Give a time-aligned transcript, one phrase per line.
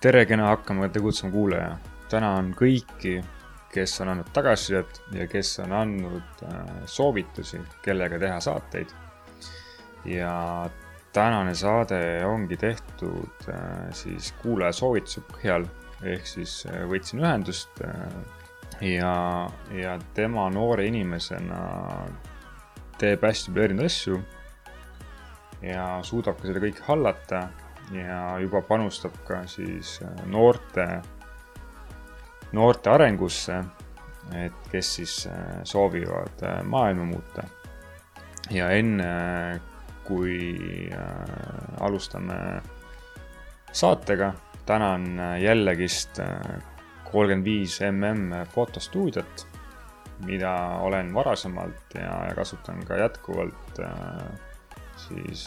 [0.00, 1.72] tere, kena hakkama tegutsema kuulaja.
[2.10, 3.20] tänan kõiki,
[3.70, 8.88] kes on andnud tagasisidet ja kes on andnud äh, soovitusi, kellega teha saateid.
[10.04, 10.70] ja
[11.12, 15.68] tänane saade ongi tehtud äh, siis kuulaja soovituse põhjal,
[16.02, 17.84] ehk siis äh, võtsin ühendust
[18.80, 19.14] ja,
[19.76, 21.60] ja tema noore inimesena
[22.98, 24.22] teeb hästi palju erinevaid asju
[25.62, 27.50] ja suudab ka seda kõike hallata
[27.94, 30.86] ja juba panustab ka siis äh, noorte,
[32.52, 33.60] noorte arengusse,
[34.36, 37.46] et kes siis äh, soovivad äh, maailma muuta.
[38.50, 39.60] ja enne,
[40.04, 40.90] kui
[41.80, 42.38] alustame
[43.72, 44.32] saatega,
[44.66, 45.04] tänan
[45.38, 46.18] jällegist
[47.12, 49.46] kolmkümmend viis mm fotostuudiot,
[50.26, 50.50] mida
[50.82, 53.78] olen varasemalt ja, kasutan ka jätkuvalt
[54.96, 55.46] siis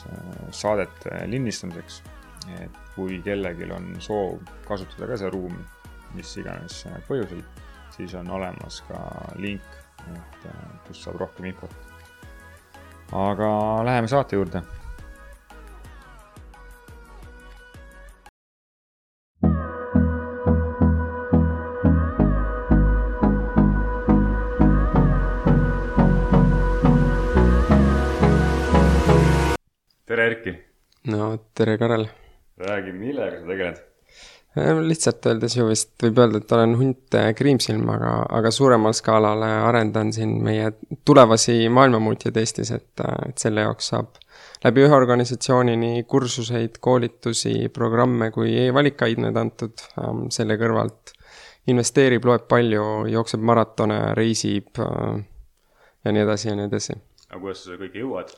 [0.52, 2.04] saadete lindistamiseks
[2.52, 5.64] et kui kellelgi on soov kasutada ka seda ruumi,
[6.18, 7.41] mis iganes põhjusel,
[7.96, 9.00] siis on olemas ka
[9.40, 9.66] link,
[10.13, 11.76] et äh, kust saab rohkem infot.
[13.13, 13.50] aga
[13.85, 14.63] läheme saate juurde
[30.05, 30.57] tere, Erki!
[31.10, 32.23] no tere, Karel!
[32.57, 33.82] Räägi, millega sa tegeled?
[34.57, 39.41] Äh, lihtsalt öeldes ju vist võib öelda, et olen hunt kriimsilm, aga, aga suuremal skaalal
[39.43, 40.73] arendan siin meie
[41.05, 44.20] tulevasi maailmamuutjaid Eestis, et, et selle jaoks saab
[44.63, 51.17] läbi ühe organisatsiooni nii kursuseid, koolitusi, programme kui e-valikaidmeid antud ähm, selle kõrvalt.
[51.71, 55.21] investeerib, loeb palju, jookseb maratone, reisib äh,
[56.04, 56.98] ja nii edasi ja nii edasi.
[57.29, 58.34] aga kuidas sa seda kõike jõuad?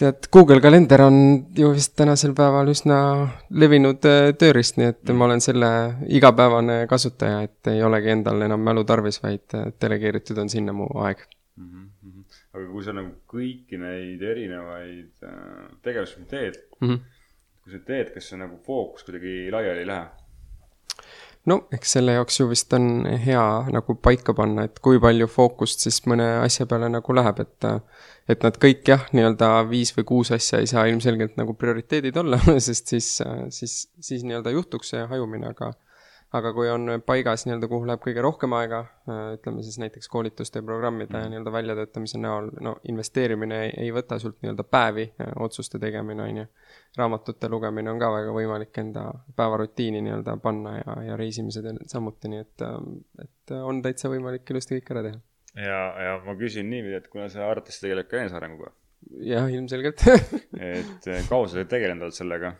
[0.00, 1.16] Tead, Google kalender on
[1.56, 2.98] ju vist tänasel päeval üsna
[3.62, 5.70] levinud äh, tööriist, nii et ma olen selle
[6.18, 10.88] igapäevane kasutaja, et ei olegi endal enam mälu tarvis, vaid äh, delegeeritud on sinna mu
[11.04, 11.24] aeg
[11.60, 11.70] mm.
[11.70, 12.24] -hmm.
[12.54, 16.98] aga kui sa nagu kõiki neid erinevaid äh, tegevusi teed mm, -hmm.
[17.62, 20.06] kui sa teed, kas see nagu fookus kuidagi laiali ei lähe?
[21.48, 25.86] No eks selle jaoks ju vist on hea nagu paika panna, et kui palju fookust
[25.86, 27.70] siis mõne asja peale nagu läheb, et
[28.30, 32.38] et nad kõik jah, nii-öelda viis või kuus asja ei saa ilmselgelt nagu prioriteedid olla
[32.68, 33.08] sest siis,
[33.56, 35.72] siis, siis nii-öelda juhtuks see hajumine, aga
[36.36, 38.84] aga kui on paigas nii-öelda, kuhu läheb kõige rohkem aega,
[39.34, 41.32] ütleme siis näiteks koolituste ja programmide mm.
[41.32, 45.08] nii-öelda väljatöötamise näol, no investeerimine ei, ei võta sult nii-öelda päevi,
[45.42, 46.46] otsuste tegemine, on ju.
[46.98, 52.46] raamatute lugemine on ka väga võimalik enda päevarutiini nii-öelda panna ja, ja reisimised samuti, nii
[52.46, 52.68] et,
[53.24, 55.20] et on täitsa võimalik ilusti kõik ära teha
[55.56, 58.72] ja, ja ma küsin niiviisi, et kuna sa arvatavasti tegeled ka enesearenguga.
[59.26, 62.54] jah, ilmselgelt et eh, kaua sa tegelenud oled sellega?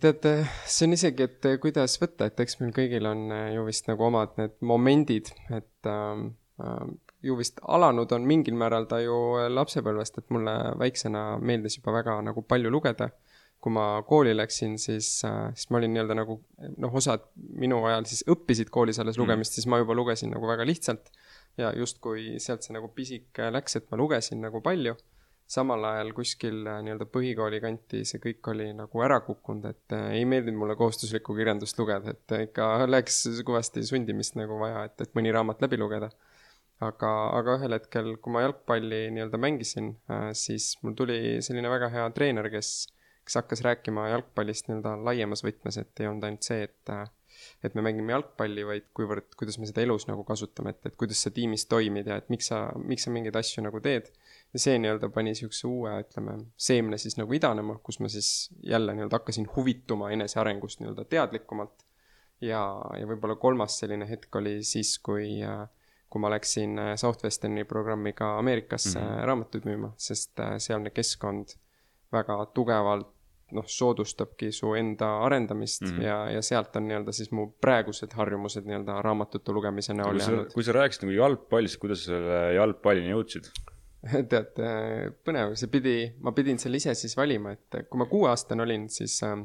[0.00, 0.26] Tead,
[0.64, 3.90] see on isegi, et eh, kuidas võtta, et eks meil kõigil on eh, ju vist
[3.90, 6.86] nagu omad need momendid, et äh,
[7.26, 9.16] ju vist alanud on mingil määral ta ju
[9.52, 13.10] lapsepõlvest, et mulle väiksena meeldis juba väga nagu palju lugeda.
[13.66, 16.34] kui ma kooli läksin, siis äh,, siis ma olin nii-öelda nagu
[16.76, 19.22] noh, osad minu ajal siis õppisid koolis alles mm.
[19.24, 21.08] lugemist siis ma juba lugesin nagu väga lihtsalt
[21.58, 24.94] ja justkui sealt see nagu pisik läks, et ma lugesin nagu palju.
[25.46, 30.08] Samal ajal kuskil äh, nii-öelda põhikooli kanti see kõik oli nagu ära kukkunud, et äh,
[30.18, 35.14] ei meeldinud mulle kohustuslikku kirjandust lugeda, et ikka läks kõvasti sundimist nagu vaja, et, et
[35.18, 36.10] mõni raamat läbi lugeda.
[36.84, 41.88] aga, aga ühel hetkel, kui ma jalgpalli nii-öelda mängisin, äh, siis mul tuli selline väga
[41.94, 42.72] hea treener, kes,
[43.24, 46.96] kes hakkas rääkima jalgpallist nii-öelda laiemas võtmes, et ei olnud ainult see, et
[47.64, 51.20] et me mängime jalgpalli, vaid kuivõrd, kuidas me seda elus nagu kasutame, et, et kuidas
[51.24, 54.08] sa tiimis toimid ja et miks sa, miks sa mingeid asju nagu teed.
[54.56, 58.94] Ja see nii-öelda pani niisuguse uue, ütleme, seemne siis nagu idanema, kus ma siis jälle
[58.96, 61.84] nii-öelda hakkasin huvituma enesearengust nii-öelda teadlikumalt.
[62.40, 62.62] ja,
[63.00, 65.42] ja võib-olla kolmas selline hetk oli siis, kui
[66.12, 69.24] kui ma läksin Southwesterni programmiga Ameerikasse mm -hmm.
[69.26, 71.56] raamatuid müüma, sest äh, sealne keskkond
[72.12, 73.10] väga tugevalt
[73.52, 76.02] noh, soodustabki su enda arendamist mm -hmm.
[76.02, 80.52] ja, ja sealt on nii-öelda siis mu praegused harjumused nii-öelda raamatute lugemise näol jäänud.
[80.54, 83.50] kui sa rääkisid nagu jalgpallist, kuidas sa selle jalgpallini jõudsid
[84.30, 84.62] tead,
[85.24, 89.18] põnev, see pidi, ma pidin selle ise siis valima, et kui ma kuueaastane olin, siis
[89.26, 89.38] äh,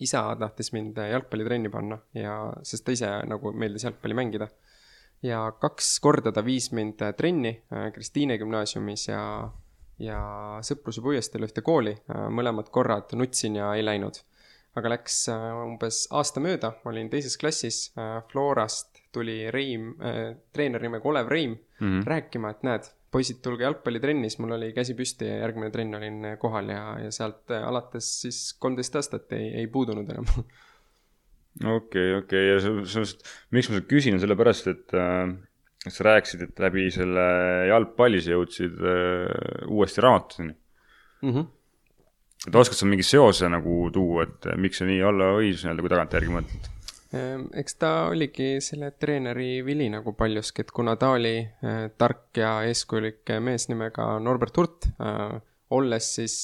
[0.00, 4.48] isa tahtis mind jalgpallitrenni panna ja, sest ta ise nagu meeldis jalgpalli mängida.
[5.22, 9.24] ja kaks korda ta viis mind trenni äh, Kristiine gümnaasiumis ja
[10.00, 10.20] ja
[10.64, 14.24] Sõpruse puiesteel ühte kooli, äh, mõlemad korrad nutsin ja ei läinud.
[14.78, 19.96] aga läks äh, umbes aasta mööda, ma olin teises klassis, äh, Florast tuli Reim,
[20.54, 22.04] treener nimega Olev Reim mm -hmm.
[22.06, 26.32] rääkima, et näed, poisid, tulge jalgpallitrenni, siis mul oli käsi püsti ja järgmine trenn olin
[26.40, 30.28] kohal ja, ja sealt alates siis kolmteist aastat ei, ei puudunud enam
[31.76, 33.24] okei, okei ja sellest,
[33.54, 35.32] miks ma seda küsin, sellepärast, et äh,
[35.88, 37.26] sa rääkisid, et läbi selle
[37.70, 41.32] jalgpalli sa jõudsid äh, uuesti raamatuseni mm.
[41.32, 41.48] -hmm.
[42.48, 45.94] et oskad sa mingi seose nagu tuua, et miks see nii olla võis nii-öelda, kui
[45.96, 46.70] tagantjärgi mõtled?
[47.10, 52.38] Ehm, eks ta oligi selle treeneri vili nagu paljuski, et kuna ta oli äh, tark
[52.38, 55.40] ja eeskujulik mees nimega Norbert Hurt äh,,
[55.74, 56.36] olles siis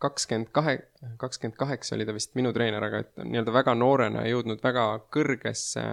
[0.00, 0.76] kakskümmend kahe,
[1.20, 5.86] kakskümmend kaheksa oli ta vist minu treener, aga et nii-öelda väga noorena jõudnud väga kõrgesse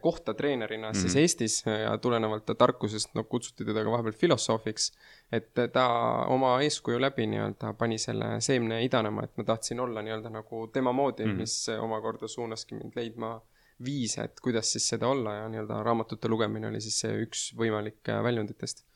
[0.00, 1.00] kohta treenerina mm -hmm.
[1.00, 1.20] siis mhm.
[1.20, 4.92] Eestis ja tulenevalt ta tarkusest, no kutsuti teda ka vahepeal filosoofiks.
[5.32, 5.86] et ta
[6.28, 10.92] oma eeskuju läbi nii-öelda pani selle seemne idanema, et ma tahtsin olla nii-öelda nagu tema
[10.92, 11.36] moodi mm, -hmm.
[11.36, 13.40] mis omakorda suunaski mind leidma
[13.84, 18.08] viise, et kuidas siis seda olla ja nii-öelda raamatute lugemine oli siis see üks võimalik
[18.08, 18.86] äh, väljunditest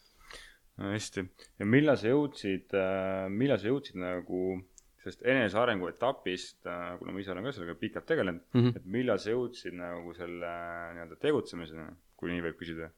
[0.81, 1.25] hästi,
[1.61, 4.61] ja millal sa jõudsid, äh, millal sa jõudsid nagu
[5.01, 8.77] sellest enesearengu etapist, äh, kuna ma ise olen ka sellega pikalt tegelenud mm, -hmm.
[8.77, 10.51] et millal sa jõudsid nagu selle
[10.97, 11.87] nii-öelda tegutsemiseni,
[12.17, 12.91] kui nii võib küsida?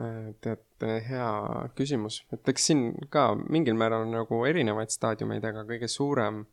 [0.00, 0.64] Äh, tead,
[1.08, 1.30] hea
[1.76, 6.44] küsimus, et eks siin ka mingil määral on nagu erinevaid staadiumeid, aga kõige suurem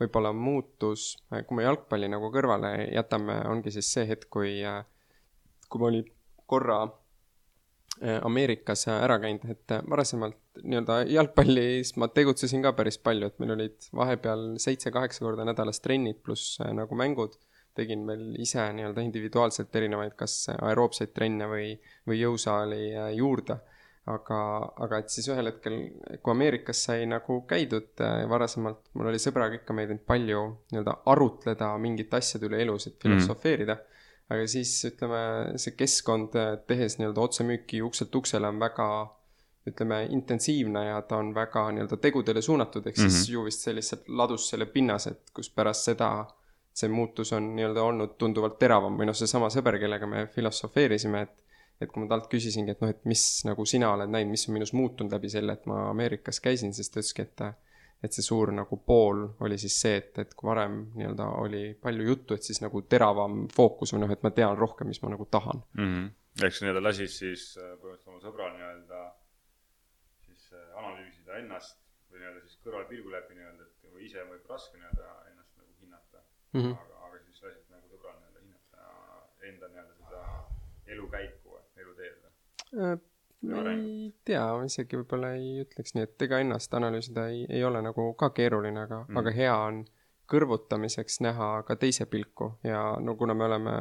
[0.00, 1.12] võib-olla muutus,
[1.46, 4.56] kui me jalgpalli nagu kõrvale jätame, ongi siis see hetk, kui,
[5.68, 6.08] kui ma olin
[6.46, 7.01] korra Äh,
[8.00, 13.52] Ameerikas ära käinud, et äh, varasemalt nii-öelda jalgpallis ma tegutsesin ka päris palju, et meil
[13.54, 17.38] olid vahepeal seitse-kaheksa korda nädalas trennid pluss äh, nagu mängud.
[17.72, 21.70] tegin veel ise nii-öelda individuaalselt erinevaid, kas aeroobseid trenne või,
[22.08, 22.82] või jõusaali
[23.16, 23.56] juurde.
[24.12, 24.40] aga,
[24.84, 25.78] aga et siis ühel hetkel,
[26.20, 30.42] kui Ameerikas sai nagu käidud varasemalt, mul oli sõbraga ikka meeldinud palju
[30.72, 33.91] nii-öelda arutleda mingite asjade üle elus, et filosofeerida mm
[34.30, 35.22] aga siis ütleme,
[35.60, 36.36] see keskkond,
[36.66, 38.86] tehes nii-öelda otsemüüki ukselt uksele on väga
[39.68, 43.32] ütleme, intensiivne ja ta on väga nii-öelda tegudele suunatud, ehk siis mm -hmm.
[43.32, 46.12] ju vist see lihtsalt ladus selle pinnase, et kus pärast seda
[46.74, 51.38] see muutus on nii-öelda olnud tunduvalt teravam või noh, seesama sõber, kellega me filosofeerisime, et
[51.82, 54.54] et kui ma talt küsisingi, et noh, et mis nagu sina oled näinud, mis on
[54.54, 57.42] minus muutunud läbi selle, et ma Ameerikas käisin, siis ta ütleski, et
[58.02, 62.06] et see suur nagu pool oli siis see, et, et kui varem nii-öelda oli palju
[62.08, 65.26] juttu, et siis nagu teravam fookus või noh, et ma tean rohkem, mis ma nagu
[65.30, 65.90] tahan mm.
[65.92, 66.08] -hmm.
[66.46, 69.04] ehk sa nii-öelda lasid siis äh, põhimõtteliselt oma sõbral nii-öelda
[70.26, 71.78] siis äh, analüüsida ennast
[72.10, 76.24] või nii-öelda siis kõrvalpilgu läbi nii-öelda, et või ise võib raske nii-öelda ennast nagu hinnata
[76.52, 76.60] mm.
[76.60, 76.74] -hmm.
[76.82, 80.26] aga, aga siis lasid nagu sõbral nii-öelda hinnata enda nii-öelda seda
[80.96, 83.00] elukäiku, eluteed või
[83.50, 83.72] äh,?
[83.72, 88.12] ei tea, isegi võib-olla ei ütleks nii, et ega ennast analüüsida ei, ei ole nagu
[88.18, 89.82] ka keeruline, aga mm., aga hea on
[90.32, 93.74] kõrvutamiseks näha ka teise pilku ja no kuna me oleme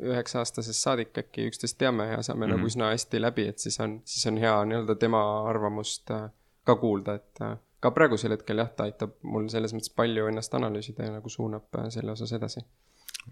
[0.00, 2.56] üheksa-aastasest saadik äkki üksteist teame ja saame mm -hmm.
[2.56, 6.30] nagu üsna hästi läbi, et siis on, siis on hea nii-öelda tema arvamust äh,
[6.64, 10.54] ka kuulda, et äh, ka praegusel hetkel jah, ta aitab mul selles mõttes palju ennast
[10.54, 12.60] analüüsida ja nagu suunab äh, selle osas edasi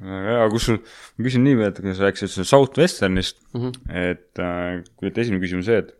[0.02, 0.80] jaa, kus sul,
[1.16, 3.92] ma küsin nii, et sa rääkisid Southwesternist mm, -hmm.
[4.10, 5.94] et äh, kui, et esimene küsimus see, et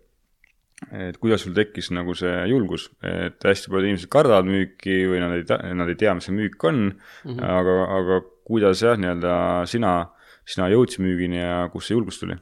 [0.93, 5.37] et kuidas sul tekkis nagu see julgus, et hästi paljud inimesed kardavad müüki või nad
[5.37, 5.45] ei,
[5.79, 7.45] nad ei tea, mis see müük on mm, -hmm.
[7.45, 9.37] aga, aga kuidas jah, nii-öelda
[9.71, 10.11] sina,
[10.45, 12.37] sina jõudsid müügini ja kust see julgus tuli?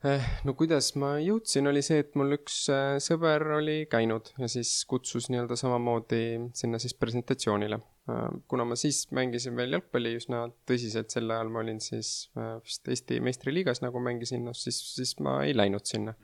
[0.00, 4.46] Eh, no kuidas ma jõudsin, oli see, et mul üks äh, sõber oli käinud ja
[4.48, 6.20] siis kutsus nii-öelda samamoodi
[6.56, 7.76] sinna siis presentatsioonile.
[8.08, 12.30] Äh, kuna ma siis mängisin veel jalgpalli üsna tõsiselt, sel ajal ma olin siis
[12.64, 16.16] vist Eesti meistriliigas nagu mängisin, noh siis, siis ma ei läinud sinna.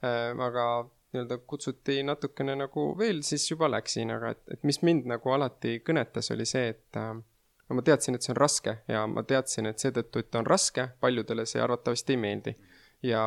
[0.00, 0.64] aga
[1.12, 5.82] nii-öelda kutsuti natukene nagu veel, siis juba läksin, aga et, et mis mind nagu alati
[5.84, 9.82] kõnetas, oli see, et no ma teadsin, et see on raske ja ma teadsin, et
[9.82, 12.56] seetõttu, et ta on raske, paljudele see arvatavasti ei meeldi
[13.02, 13.20] ja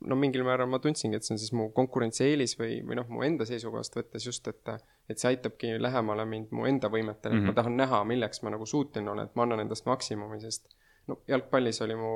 [0.00, 3.24] no mingil määral ma tundsingi, et see on siis mu konkurentsieelis või, või noh, mu
[3.26, 4.70] enda seisukohast võttes just, et
[5.10, 7.42] et see aitabki lähemale mind mu enda võimetele mm, -hmm.
[7.42, 7.58] et ma mhm.
[7.58, 10.72] tahan näha, milleks ma nagu suuteline olen, et ma annan endast maksimumi, sest
[11.08, 12.12] no jalgpallis oli mu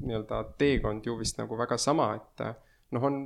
[0.00, 2.44] nii-öelda teekond ju vist nagu väga sama, et
[2.90, 3.22] noh, on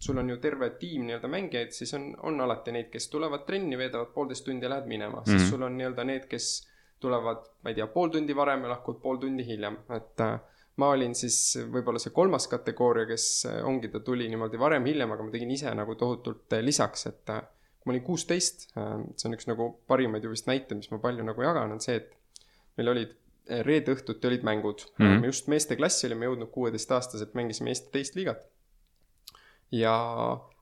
[0.00, 3.78] sul on ju terve tiim nii-öelda mängijaid, siis on, on alati neid, kes tulevad trenni,
[3.78, 5.30] veedavad poolteist tundi ja lähed minema mm, -hmm.
[5.30, 5.50] siis mhm.
[5.50, 6.46] sul on nii-öelda need, kes
[7.00, 10.40] tulevad, ma ei tea, pool tundi varem ja lahkuvad pool tundi hiljem, et äh,
[10.78, 11.36] ma olin siis
[11.72, 15.72] võib-olla see kolmas kategooria, kes äh, ongi, ta tuli niimoodi varem-hiljem, aga ma tegin ise
[15.76, 17.42] nagu tohutult äh, lisaks, et äh,
[17.80, 21.24] kui ma olin kuusteist, see on üks nagu parimaid ju vist näiteid, mis ma palju
[21.24, 22.10] nagu jagan, on see, et
[22.76, 23.16] meil olid
[23.64, 25.22] reede õhtuti olid mängud mm, -hmm.
[25.22, 28.44] me just meesteklassi olime jõudnud kuueteistaastaselt, mängisime Eesti teist liigat
[29.74, 29.94] ja,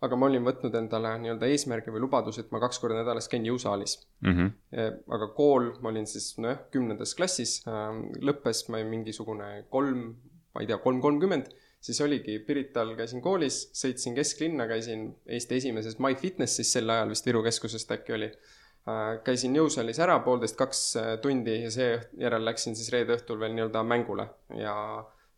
[0.05, 3.47] aga ma olin võtnud endale nii-öelda eesmärgi või lubaduse, et ma kaks korda nädalas käin
[3.49, 4.35] jõusaalis mm.
[4.35, 4.99] -hmm.
[5.17, 10.13] aga kool, ma olin siis nojah, kümnendas klassis, ähm, lõppes ma mingisugune kolm,
[10.55, 11.51] ma ei tea, kolm kolmkümmend,
[11.81, 17.27] siis oligi Pirital käisin koolis, sõitsin kesklinna, käisin Eesti esimeses My Fitnessis sel ajal vist
[17.27, 22.77] Viru keskusest äkki oli äh, käisin jõusaalis ära poolteist, kaks äh, tundi ja seejärel läksin
[22.77, 24.75] siis reede õhtul veel nii-öelda mängule ja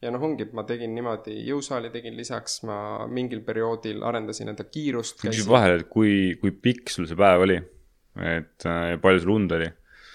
[0.00, 2.78] ja noh, ongi, ma tegin niimoodi, jõusaali tegin lisaks, ma
[3.10, 5.20] mingil perioodil arendasin enda kiirust.
[5.20, 7.60] küsin vahele, et kui, kui pikk sul see päev oli?
[8.20, 9.68] et äh, palju sul und oli?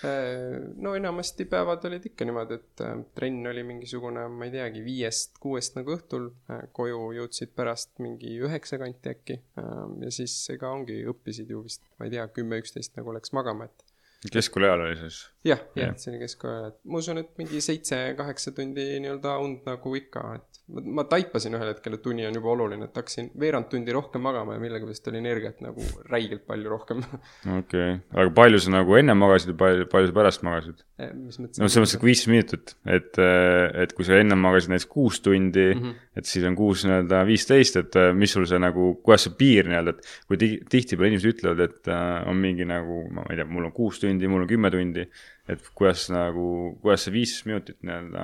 [0.06, 4.84] Äh, no enamasti päevad olid ikka niimoodi, et äh, trenn oli mingisugune, ma ei teagi,
[4.86, 6.28] viiest-kuuest nagu õhtul,
[6.76, 9.40] koju jõudsid pärast mingi üheksa kanti äkki.
[9.56, 13.85] ja siis ega ongi, õppisid ju vist, ma ei tea, kümme-üksteist nagu läks magama, et.
[14.32, 15.22] Keskkooli ajal oli siis?
[15.46, 19.68] jah, jah, see oli keskkooli ajal, et ma usun, et mingi seitse-kaheksa tundi nii-öelda und
[19.70, 20.56] nagu ikka, et
[20.98, 24.56] ma taipasin ühel hetkel, et uni on juba oluline, et hakkasin veerand tundi rohkem magama
[24.56, 27.04] ja millegipärast oli energiat nagu räigelt palju rohkem.
[27.60, 30.82] okei okay., aga palju sa nagu enne magasid ja palju, palju sa pärast magasid?
[30.98, 34.90] Eh, no selles mõttes, et viisteist minutit, et, eh, et kui sa enne magasid näiteks
[34.90, 36.02] kuus tundi mm, -hmm.
[36.16, 39.70] Et siis on kuus nii-öelda viisteist, et eh, mis sul see nagu, kuidas see piir
[39.72, 41.94] nii-öelda, et kui tihtipeale inimesed ütlevad, et
[42.26, 45.08] on mingi nagu, ma ei tea, mul on kuus tundi, mul on kümme tundi
[45.52, 46.46] et kuidas nagu,
[46.82, 48.24] kuidas see viis minutit nii-öelda,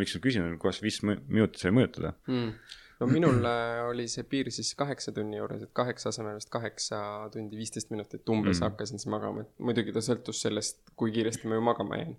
[0.00, 2.54] miks ma küsin, kuidas viis minutit sai mõjutada mm.?
[3.00, 7.02] no minul äh, oli see piir siis kaheksa tunni juures, et kaheksa asemel vist kaheksa
[7.34, 8.66] tundi viisteist minutit umbes mm.
[8.68, 12.16] hakkasin siis magama, et muidugi ta sõltus sellest, kui kiiresti ma ju magama jäin.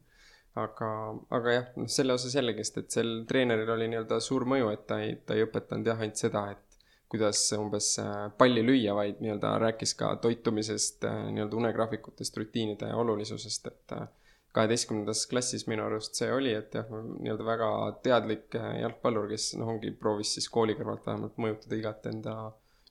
[0.60, 0.89] Aga,
[1.31, 5.00] aga jah, noh, selle osas jällegist, et sel treeneril oli nii-öelda suur mõju, et ta
[5.03, 6.72] ei, ta ei õpetanud jah ainult seda, et
[7.12, 13.67] kuidas umbes äh, palli lüüa, vaid nii-öelda rääkis ka toitumisest, äh, nii-öelda unegraafikutest, rutiinide olulisusest,
[13.67, 14.08] et äh,
[14.55, 17.70] kaheteistkümnendas klassis minu arust see oli, et jah, nii-öelda väga
[18.03, 22.36] teadlik jalgpallur, kes noh, ongi proovis siis kooli kõrvalt vähemalt mõjutada igat enda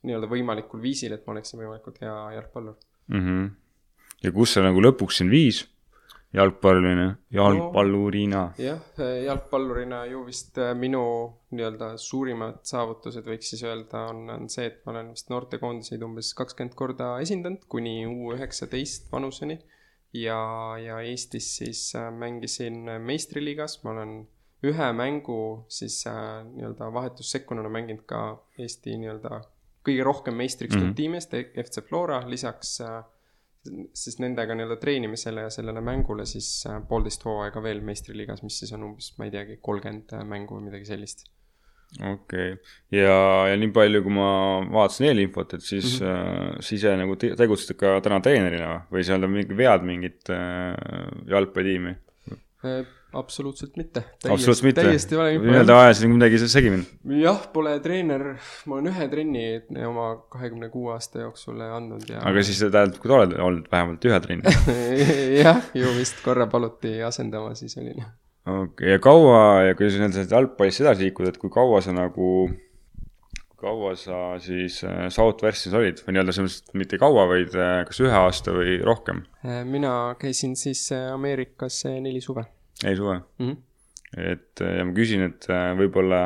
[0.01, 2.77] nii-öelda võimalikul viisil, et ma oleksin võimalikult hea jalgpallur
[3.13, 3.21] mm.
[3.25, 3.51] -hmm.
[4.25, 5.65] ja kus see nagu lõpuks siin viis?
[6.33, 8.63] Jalgpallurina, jalgpallurina no,.
[8.63, 8.79] jah,
[9.25, 11.03] jalgpallurina ju vist äh, minu
[11.51, 16.31] nii-öelda suurimad saavutused, võiks siis öelda, on, on see, et ma olen vist noortekoondiseid umbes
[16.37, 19.59] kakskümmend korda esindanud kuni U üheksateist vanuseni.
[20.13, 20.39] ja,
[20.79, 24.21] ja Eestis siis äh, mängisin meistriliigas, ma olen
[24.67, 28.21] ühe mängu siis äh, nii-öelda vahetussekkununa mänginud ka
[28.59, 29.41] Eesti nii-öelda
[29.85, 30.95] kõige rohkem meistriks mm -hmm.
[30.95, 31.33] tiimi eest,
[31.65, 33.01] FC Flora, lisaks äh,
[33.93, 38.73] siis nendega nii-öelda treenimisele ja sellele mängule siis äh, poolteist hooaega veel meistriliigas, mis siis
[38.77, 41.27] on umbes, ma ei teagi, kolmkümmend äh, mängu või midagi sellist.
[41.99, 42.55] okei okay.,
[42.95, 43.17] ja,
[43.51, 44.31] ja nii palju, kui ma
[44.71, 46.55] vaatasin eelinfot, et siis mm, -hmm.
[46.55, 50.33] äh, sa ise nagu te tegutsed ka täna treenerina või seal on mingi vead mingit
[50.33, 50.73] äh,
[51.29, 51.95] jalgpallitiimi
[52.65, 52.81] äh,?
[53.13, 54.03] Absoluutselt mitte.
[54.29, 54.83] absoluutselt mitte?
[54.83, 55.47] täiesti vale info.
[55.47, 56.85] nii-öelda ajasin midagi segimini?
[57.21, 58.25] jah, pole treener,
[58.65, 59.45] ma olen ühe trenni
[59.87, 62.23] oma kahekümne kuue aasta jooksul andnud ja.
[62.27, 64.55] aga siis see tähendab, kui sa oled olnud vähemalt ühe trenni
[65.43, 68.09] jah, ju vist korra paluti asendama, siis oli nii.
[68.47, 71.95] okei okay,, ja kaua ja kui sa nüüd jalgpallist edasi liikud, et kui kaua sa
[71.95, 72.31] nagu
[73.61, 78.01] kaua sa siis äh, Southwestis olid või nii-öelda selles mõttes mitte kaua, vaid äh, kas
[78.01, 79.21] ühe aasta või rohkem?
[79.45, 82.47] Äh, mina käisin siis Ameerikas neli suve
[82.85, 83.49] ei suve mm.
[83.49, 84.31] -hmm.
[84.31, 86.23] et ja ma küsin, et äh, võib-olla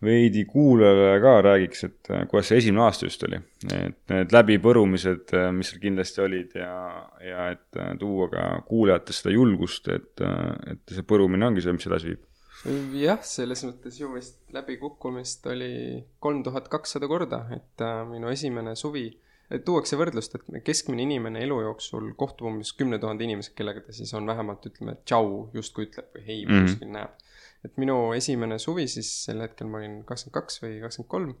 [0.00, 3.40] veidi kuulajale ka räägiks, et äh, kuidas see esimene aasta just oli.
[3.72, 6.72] et need läbipõrumised, äh, mis seal kindlasti olid ja,
[7.24, 10.26] ja et tuua ka kuulajatele seda julgust, et,
[10.72, 12.26] et see põrumine ongi see, mis edasi viib
[13.00, 15.72] jah, selles mõttes ju vist läbikukkumist oli
[16.20, 19.08] kolm tuhat kakssada korda, et äh, minu esimene suvi
[19.66, 24.12] tuuakse võrdlust, et keskmine inimene elu jooksul kohtub umbes kümne tuhande inimesega, kellega ta siis
[24.14, 26.68] on vähemalt ütleme, tšau justkui ütleb või hei mm -hmm.
[26.68, 27.28] kuskil näeb.
[27.64, 31.34] et minu esimene suvi siis sel hetkel ma olin kakskümmend kaks või kakskümmend kolm.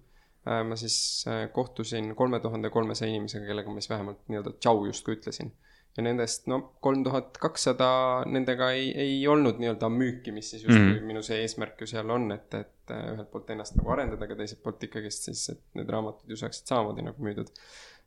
[0.48, 4.86] Äh, ma siis äh, kohtusin kolme tuhande kolmesaja inimesega, kellega ma siis vähemalt nii-öelda tšau
[4.86, 5.52] justkui ütlesin
[5.96, 7.88] ja nendest no kolm tuhat kakssada
[8.30, 11.06] nendega ei, ei olnud nii-öelda müüki, mis siis justkui mm -hmm.
[11.12, 14.36] minu see eesmärk ju seal on, et, et äh, ühelt poolt ennast nagu arendada, aga
[14.38, 17.50] teiselt poolt ikkagist siis, et need raamatud ju saaksid samamoodi nagu müüdud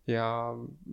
[0.10, 0.27] ja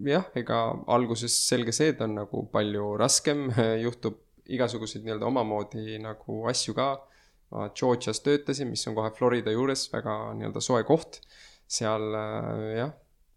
[0.06, 3.48] jah, ega alguses selge see, et on nagu palju raskem,
[3.84, 6.90] juhtub igasuguseid nii-öelda omamoodi nagu asju ka.
[7.50, 11.20] ma Georgias töötasin, mis on kohe Florida juures, väga nii-öelda soe koht.
[11.70, 12.14] seal
[12.76, 12.92] jah,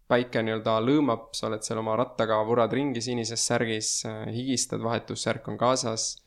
[0.10, 4.04] päike nii-öelda lõõmab, sa oled seal oma rattaga, vurad ringi sinises särgis,
[4.34, 6.23] higistad, vahetussärk on kaasas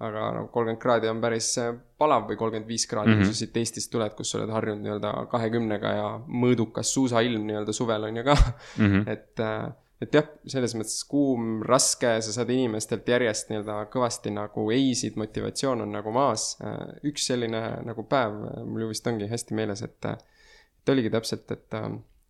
[0.00, 3.28] aga no kolmkümmend kraadi on päris äh, palav või kolmkümmend viis kraadi mm, -hmm.
[3.28, 6.08] kui sa siit Eestist tuled, kus sa oled harjunud nii-öelda kahekümnega ja
[6.44, 8.86] mõõdukas suusailm nii-öelda suvel on ju ka mm.
[8.86, 9.04] -hmm.
[9.12, 9.66] et, äh,
[10.00, 15.84] et jah, selles mõttes kuum, raske, sa saad inimestelt järjest nii-öelda kõvasti nagu eisid, motivatsioon
[15.84, 16.54] on nagu maas.
[16.64, 16.78] Äh,
[17.12, 21.80] üks selline nagu päev mul ju vist ongi hästi meeles, et, et oligi täpselt, et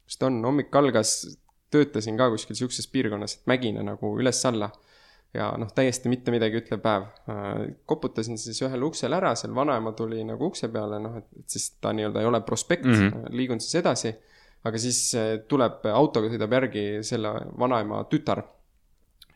[0.07, 1.39] vist on, hommik algas,
[1.71, 4.73] töötasin ka kuskil sihukeses piirkonnas, et mägine nagu üles-alla
[5.35, 7.07] ja noh, täiesti mitte midagi ütlev päev.
[7.31, 11.57] Äh, koputasin siis ühele uksele ära, seal vanaema tuli nagu ukse peale, noh, et, et
[11.57, 13.33] siis ta nii-öelda ei ole prospekt mm, -hmm.
[13.39, 14.15] liigun siis edasi.
[14.65, 18.43] aga siis äh, tuleb autoga, sõidab järgi selle vanaema tütar.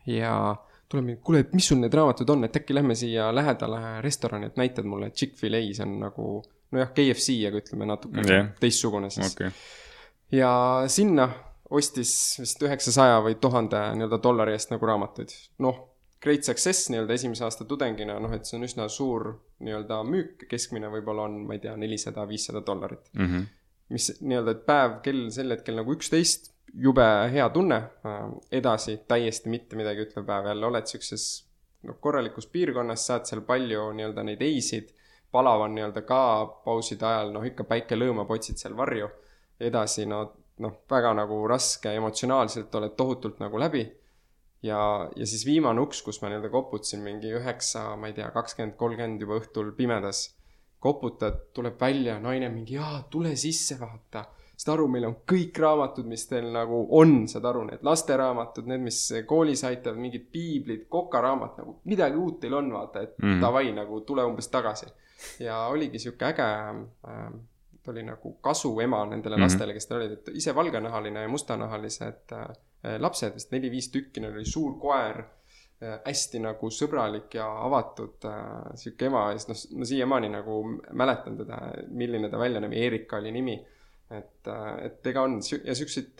[0.05, 0.55] ja
[0.89, 4.51] tuleb mingi, kuule, et mis sul need raamatud on, et äkki lähme siia lähedale restorani,
[4.51, 8.51] et näitad mulle, Chick-fil-A, see on nagu nojah, KFC, aga ütleme natuke Jah.
[8.59, 9.49] teistsugune siis okei,
[10.31, 10.51] ja
[10.87, 11.29] sinna
[11.69, 15.33] ostis vist üheksasaja või tuhande nii-öelda dollari eest nagu raamatuid.
[15.65, 15.81] noh,
[16.21, 19.27] great success nii-öelda esimese aasta tudengina, noh, et see on üsna suur
[19.65, 23.09] nii-öelda müük, keskmine võib-olla on, ma ei tea, nelisada, viissada dollarit.
[23.13, 23.45] Mhm.
[23.89, 27.77] mis nii-öelda, et päev kell sel hetkel nagu üksteist, jube hea tunne,
[28.51, 31.25] edasi täiesti mitte midagi ütlev päev, jälle oled siukses
[31.85, 34.89] noh, korralikus piirkonnas, saad seal palju nii-öelda neid eisid,
[35.31, 36.21] palav on nii-öelda ka
[36.65, 39.11] pauside ajal, noh ikka päike lõõmab, otsid seal varju,
[39.69, 40.23] edasi no
[40.59, 43.83] noh, väga nagu raske emotsionaalselt oled tohutult nagu läbi
[44.63, 48.75] ja, ja siis viimane uks, kus ma nii-öelda koputasin mingi üheksa, ma ei tea, kakskümmend,
[48.79, 50.31] kolmkümmend juba õhtul pimedas.
[50.85, 54.25] koputad, tuleb välja naine mingi, jaa, tule sisse, vaata.
[54.57, 58.83] saad aru, meil on kõik raamatud, mis teil nagu on, saad aru, need lasteraamatud, need,
[58.85, 63.33] mis koolis aitavad, mingid piiblid, kokaraamat nagu, midagi uut teil on, vaata, et Mhm.
[63.33, 63.41] mm.
[63.41, 64.85] davai nagu tule umbes tagasi.
[65.39, 67.33] ja oligi sihuke äge äh,
[67.85, 69.43] ta oli nagu kasuema nendele mm -hmm.
[69.43, 74.33] lastele, kes tal olid, et ise valgenahaline ja mustanahalised äh, lapsed, vist neli-viis tükki, neil
[74.33, 79.79] oli suur koer äh,, hästi nagu sõbralik ja avatud äh, sihuke ema ja siis noh,
[79.79, 80.59] no siiamaani nagu
[80.91, 83.65] mäletan teda, milline ta välja nägi, Erika oli nimi.
[84.09, 84.47] et,
[84.85, 86.19] et ega on ja siukseid,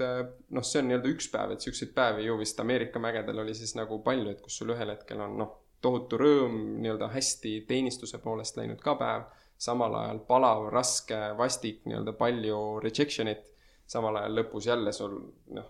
[0.49, 3.75] noh, see on nii-öelda üks päev, et siukseid päevi ju vist Ameerika mägedel oli siis
[3.75, 5.51] nagu palju, et kus sul ühel hetkel on noh,
[5.85, 12.15] tohutu rõõm nii-öelda hästi teenistuse poolest läinud ka päev, samal ajal palav, raske, vastik, nii-öelda
[12.19, 13.45] palju rejection'it,
[13.89, 15.15] samal ajal lõpus jälle sul
[15.55, 15.67] noh,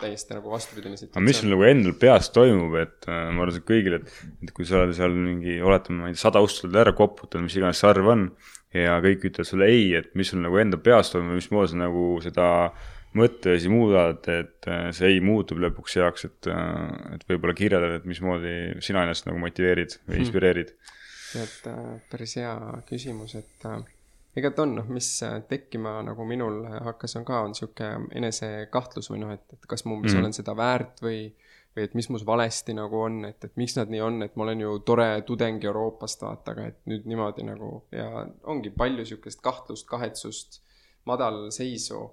[0.00, 3.68] täiesti nagu vastupidine aga mis sul nagu endal peas toimub, et äh, ma arvan, et
[3.68, 4.10] kõigil, et,
[4.44, 7.56] et kui sa seal mingi, oletame, ma ei tea, sada ust oled ära koputanud, mis
[7.56, 8.26] iganes see arv on,
[8.76, 12.04] ja kõik ütlevad sulle ei, et mis sul nagu enda peas toimub, mismoodi sa nagu
[12.24, 12.50] seda
[13.16, 16.50] mõtteviisi muudad, et äh, see ei muutub lõpuks heaks, et,
[17.16, 20.76] et võib-olla kirjeldad, et mismoodi sina ennast nagu motiveerid või inspireerid
[21.34, 22.54] et äh, päris hea
[22.88, 23.80] küsimus, et äh,
[24.36, 29.10] ega ta on noh, mis äh, tekkima nagu minul hakkas, on ka, on sihuke enesekahtlus
[29.12, 30.22] või noh, et, et kas ma umbes mm.
[30.22, 31.20] olen seda väärt või,
[31.76, 34.46] või et mis mus valesti nagu on, et, et miks nad nii on, et ma
[34.46, 39.42] olen ju tore tudeng Euroopast, vaata, aga et nüüd niimoodi nagu ja ongi palju sihukest
[39.44, 40.62] kahtlust, kahetsust,
[41.06, 42.04] madalseisu.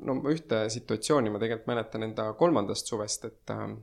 [0.00, 3.74] no ma ühte situatsiooni ma tegelikult mäletan enda kolmandast suvest, et ähm,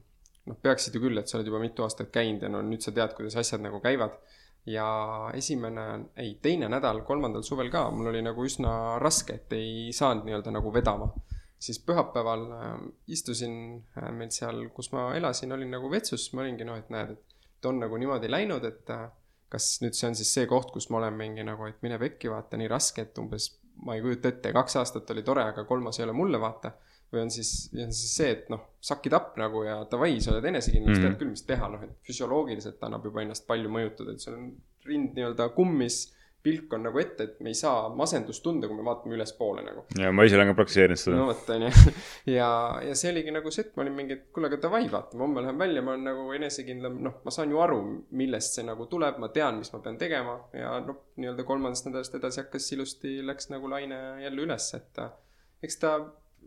[0.47, 2.93] noh, peaksid ju küll, et sa oled juba mitu aastat käinud ja no nüüd sa
[2.95, 4.17] tead, kuidas asjad nagu käivad
[4.67, 4.87] ja
[5.35, 5.87] esimene,
[6.19, 8.71] ei, teine nädal kolmandal suvel ka, mul oli nagu üsna
[9.03, 11.11] raske, et ei saanud nii-öelda nagu vedama.
[11.59, 12.73] siis pühapäeval äh,
[13.07, 13.53] istusin
[13.97, 17.65] äh, meil seal, kus ma elasin, olin nagu vetsus, ma olingi noh, et näed, et
[17.65, 19.07] on nagu niimoodi läinud, et äh,
[19.49, 22.29] kas nüüd see on siis see koht, kus ma olen mingi nagu, et mine pekki,
[22.29, 23.49] vaata, nii raske, et umbes
[23.85, 26.71] ma ei kujuta ette, kaks aastat oli tore, aga kolmas ei ole mulle, vaata.
[27.13, 30.33] Või on siis, on siis see, et noh, suck it up nagu ja davai, sa
[30.33, 31.07] oled enesekindel, sa Mhm.
[31.07, 34.51] tead küll, mis teha, noh, et füsioloogiliselt annab juba ennast palju mõjutada, et sul on
[34.85, 36.13] rind nii-öelda kummis,
[36.47, 39.81] pilk on nagu ette, et me ei saa masendust tunda, kui me vaatame ülespoole nagu.
[39.99, 41.71] ja ma ise olen ka praktiseerinud seda no vot, onju.
[42.37, 42.49] ja,
[42.87, 45.25] ja see oligi nagu see, et ma olin mingi, et kuule, aga davai, vaata, ma
[45.25, 48.85] homme lähen välja, ma olen nagu enesekindlam, noh, ma saan ju aru, millest see nagu
[48.91, 53.17] tuleb, ma tean, mis ma pean tegema ja noh, nii-öelda kolmandast nädalast edasi hakkas ilusti,
[53.27, 55.09] läks nagu laine jälle üles, et äh,
[55.63, 55.97] eks ta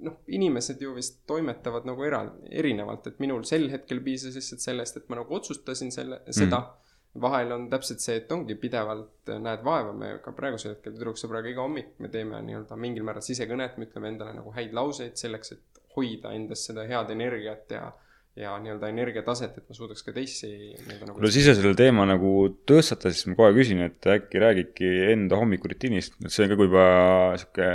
[0.04, 5.00] noh, inimesed ju vist toimetavad nagu era-, erinevalt, et minul sel hetkel piisas lihtsalt sellest,
[5.00, 7.22] et ma nagu otsustasin selle, seda mm..
[7.24, 11.52] vahel on täpselt see, et ongi pidevalt äh, näed vaeva, me ka praegusel hetkel tüdruksõbraga
[11.52, 15.56] iga hommik me teeme nii-öelda mingil määral sisekõnet, me ütleme endale nagu häid lauseid selleks,
[15.56, 17.90] et hoida endas seda head energiat ja
[18.38, 22.06] ja nii-öelda energiataset, et ma suudaks ka teisi nii-öelda nagu kui sa ise selle teema
[22.08, 22.30] nagu
[22.68, 26.84] tõstatad, siis ma kohe küsin, et äkki räägidki enda hommikurutiinist, et see on ka juba
[27.42, 27.70] sihuke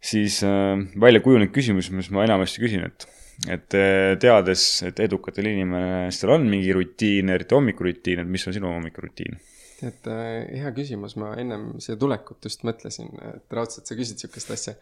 [0.00, 3.08] siis äh, välja kujunenud küsimus, mis ma enamasti küsin, et
[3.48, 8.72] et äh, teades, et edukatel inimestel on mingi rutiin, eriti hommikurutiin, et mis on sinu
[8.74, 9.38] hommikurutiin?
[9.86, 14.52] et äh, hea küsimus, ma ennem siia tulekut just mõtlesin, et raudselt sa küsid sihukest
[14.52, 14.74] asja.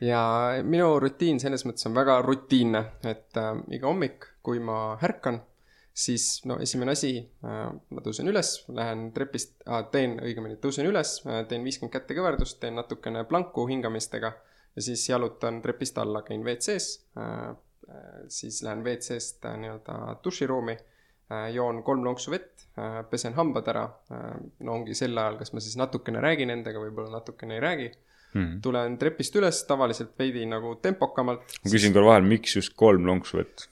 [0.00, 0.22] ja
[0.64, 5.42] minu rutiin selles mõttes on väga rutiinne, et äh, iga hommik, kui ma ärkan,
[5.96, 11.18] siis no esimene asi äh,, ma tõusen üles, lähen trepist äh,, teen õigemini, tõusen üles
[11.24, 14.34] äh,, teen viiskümmend kätekõverdust, teen natukene planku hingamistega
[14.76, 17.48] ja siis jalutan trepist alla, käin WC-s äh,,
[17.88, 23.68] äh, siis lähen WC-st äh, nii-öelda duširuumi äh, joon kolm lonksu vett äh,, pesen hambad
[23.72, 27.64] ära äh,, no ongi sel ajal, kas ma siis natukene räägin endaga, võib-olla natukene ei
[27.64, 27.94] räägi.
[28.36, 28.58] Hmm.
[28.60, 31.54] tulen trepist üles tavaliselt veidi nagu tempokamalt.
[31.62, 33.68] ma küsin korra vahel, miks just kolm lonksu vett?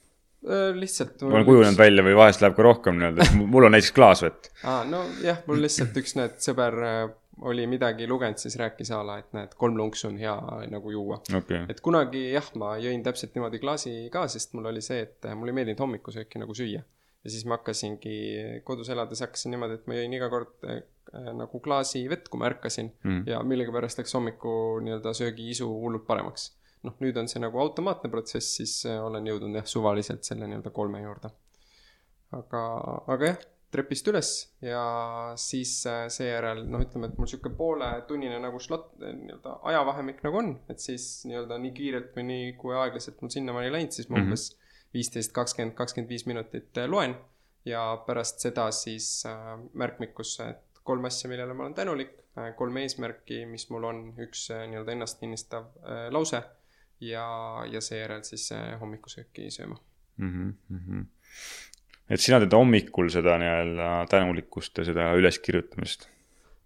[0.79, 1.23] lihtsalt.
[1.23, 4.51] ma olen kujunenud välja või vahest läheb ka rohkem nii-öelda, mul on näiteks klaas vett.
[4.71, 7.03] aa, no jah, mul lihtsalt üks, näed, sõber äh,
[7.43, 10.35] oli midagi lugenud, siis rääkis a la, et näed, kolm lonksu on hea
[10.71, 11.21] nagu juua.
[11.37, 15.31] okei, et kunagi jah, ma jõin täpselt niimoodi klaasi ka, sest mul oli see, et
[15.35, 16.83] mulle ei meeldinud hommikusööki nagu süüa.
[17.25, 18.17] ja siis ma hakkasingi
[18.65, 20.83] kodus elades hakkasin niimoodi, et ma jõin iga kord äh,
[21.35, 23.23] nagu klaasi vett, kui ma ärkasin Mm.
[23.27, 26.53] ja millegipärast läks hommiku nii-öelda söögiisu hullult paremaks.
[26.85, 30.71] noh, nüüd on see nagu automaatne protsess, siis äh, olen jõudnud jah, suvaliselt selle nii-öelda
[30.71, 31.31] kolme juurde.
[32.33, 32.63] aga,
[33.07, 33.39] aga jah,
[33.75, 34.31] trepist üles
[34.63, 34.83] ja
[35.41, 40.53] siis äh, seejärel noh, ütleme, et mul sihuke pooletunnine nagu slot, nii-öelda ajavahemik nagu on,
[40.73, 44.27] et siis nii-öelda nii kiirelt või nii kui aeglaselt mul sinnamaani läinud, siis ma Mhm.
[44.31, 44.49] umbes
[44.95, 47.17] viisteist, kakskümmend, kakskümmend viis minutit äh, loen
[47.67, 52.13] ja pärast seda siis äh, märkmikusse, et kolm asja, millele ma olen tänulik,
[52.59, 56.43] kolm eesmärki, mis mul on, üks äh, nii-öelda ennast kinnistav äh, lause
[57.01, 57.27] ja,
[57.71, 59.79] ja seejärel siis äh, hommikusööki sööma.
[60.17, 60.55] mm.
[60.71, 61.05] -hmm.
[62.11, 66.09] Et sina teed hommikul seda nii-öelda tänulikkust ja seda üleskirjutamist.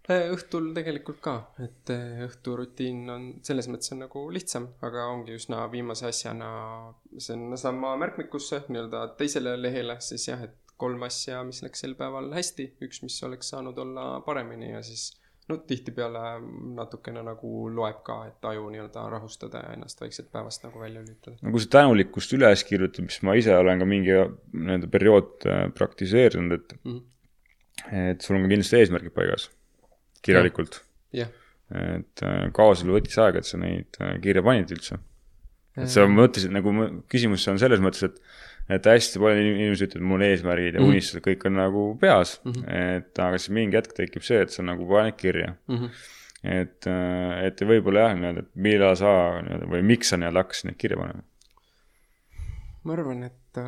[0.09, 5.35] Äh, õhtul tegelikult ka, et äh, õhturutiin on selles mõttes on nagu lihtsam, aga ongi
[5.37, 6.49] üsna viimase asjana,
[7.21, 12.71] sama märkmikusse nii-öelda teisele lehele, siis jah, et kolm asja, mis läks sel päeval hästi,
[12.87, 15.11] üks, mis oleks saanud olla paremini ja siis
[15.49, 16.19] no tihtipeale
[16.77, 21.37] natukene nagu loeb ka, et aju nii-öelda rahustada ja ennast vaikselt päevast nagu välja lülitada.
[21.41, 25.63] no kui sa tänulikkust üles kirjutad, mis ma ise olen ka mingi nii-öelda periood äh,
[25.73, 26.99] praktiseerinud, et Mhm.
[28.11, 29.49] et sul on ka kindlasti eesmärgid paigas,
[30.21, 30.81] kirjalikult.
[31.71, 34.99] et äh, kaua sul võttis aega, et sa neid äh, kirja panid üldse?
[35.77, 36.71] et sa mõtlesid nagu,
[37.07, 38.21] küsimus on selles mõttes, et
[38.69, 40.89] et hästi palju inimesi ütlevad, mul eesmärgid ja Mhm.
[40.89, 42.51] unistused, kõik on nagu peas mm.
[42.51, 42.79] -hmm.
[42.99, 45.55] et aga siis mingi hetk tekib see, et sa nagu paned kirja.
[45.67, 45.89] Mhm.
[46.43, 50.77] et, et võib-olla jah, nii-öelda, et millal sa nii-öelda või miks sa nii-öelda hakkasid neid
[50.79, 51.23] kirja panema?
[52.83, 53.59] ma arvan, et,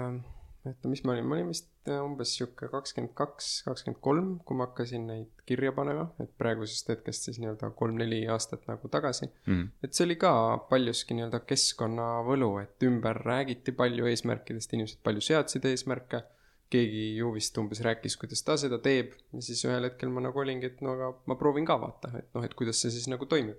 [0.69, 4.58] et mis ma olin, ma olin vist äh, umbes sihuke kakskümmend kaks, kakskümmend kolm, kui
[4.58, 9.32] ma hakkasin neid kirja panema, et praegusest hetkest siis nii-öelda kolm-neli aastat nagu tagasi.
[9.47, 9.63] Mhm.
[9.84, 10.34] et see oli ka
[10.69, 16.24] paljuski nii-öelda keskkonnavõlu, et ümber räägiti palju eesmärkidest, inimesed palju seadsid eesmärke.
[16.71, 20.39] keegi ju vist umbes rääkis, kuidas ta seda teeb ja siis ühel hetkel ma nagu
[20.39, 23.28] olingi, et no aga ma proovin ka vaata, et noh, et kuidas see siis nagu
[23.28, 23.58] toimib.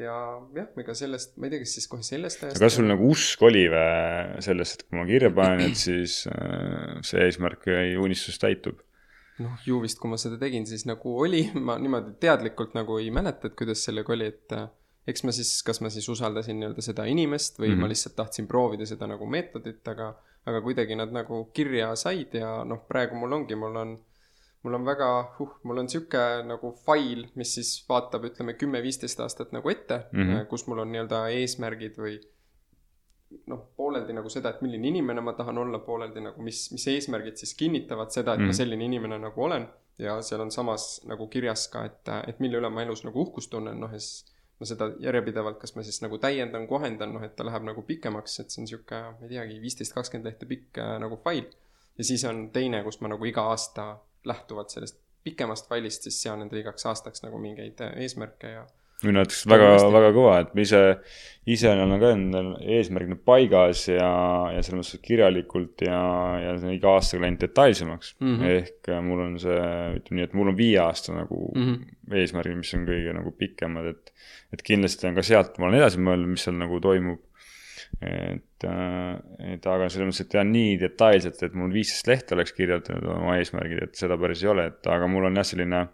[0.00, 0.16] Ja
[0.56, 2.56] jah, ega sellest, ma ei tea, kas siis kohe sellest ajast.
[2.56, 6.22] aga kas sul nagu usk oli või sellest, et kui ma kirja panen, et siis
[6.32, 8.80] äh, see eesmärk või unistus täitub?
[9.40, 13.08] noh, ju vist, kui ma seda tegin, siis nagu oli, ma niimoodi teadlikult nagu ei
[13.14, 14.66] mäleta, et kuidas sellega oli, et äh,
[15.08, 17.78] eks ma siis, kas ma siis usaldasin nii-öelda seda inimest või mm Mhm.
[17.78, 17.86] -hmm.
[17.86, 20.10] ma lihtsalt tahtsin proovida seda nagu meetodit, aga,
[20.46, 23.98] aga kuidagi nad nagu kirja said ja noh, praegu mul ongi, mul on,
[24.62, 25.08] mul on väga,
[25.40, 30.20] uh, mul on sihuke nagu fail, mis siis vaatab, ütleme kümme-viisteist aastat nagu ette mm,
[30.20, 30.32] Mhm.
[30.32, 30.46] -hmm.
[30.46, 32.18] kus mul on nii-öelda eesmärgid või
[33.46, 37.36] noh, pooleldi nagu seda, et milline inimene ma tahan olla, pooleldi nagu mis, mis eesmärgid
[37.38, 38.42] siis kinnitavad seda, et mm.
[38.42, 38.50] Mhm.
[38.54, 39.68] ma selline inimene nagu olen.
[40.00, 43.50] ja seal on samas nagu kirjas ka, et, et mille üle ma elus nagu uhkust
[43.52, 44.24] tunnen, noh ja siis
[44.60, 48.38] ma seda järjepidevalt, kas ma siis nagu täiendan, kohendan, noh et ta läheb nagu pikemaks,
[48.40, 51.44] et see on sihuke, ma ei teagi, viisteist, kakskümmend lehte pikk äh, nagu fail.
[51.98, 56.42] ja siis on teine, kus ma nagu iga aasta lähtuvalt sellest pikemast failist siis sean
[56.42, 58.66] endale igaks aastaks nagu mingeid äh, eesmärke ja
[59.00, 60.80] minu arvates väga, väga kõva, et ma ise,
[61.48, 64.10] ise olen ka endal eesmärgid paigas ja,
[64.52, 66.00] ja selles mõttes kirjalikult ja,
[66.42, 68.34] ja see on iga aastaga läinud detailsemaks mm.
[68.34, 68.58] -hmm.
[68.58, 69.56] ehk äh, mul on see,
[69.96, 71.64] ütleme nii, et mul on viie aasta nagu mm.
[71.70, 72.20] -hmm.
[72.20, 74.14] eesmärgid, mis on kõige nagu pikemad, et
[74.52, 77.20] et kindlasti on ka sealt, ma olen edasi mõelnud, mis seal nagu toimub.
[78.00, 83.08] et, et aga selles mõttes, et jah, nii detailselt, et mul viisteist lehte oleks kirjutatud
[83.12, 85.86] oma eesmärgid, et seda päris ei ole, et aga mul on jah, selline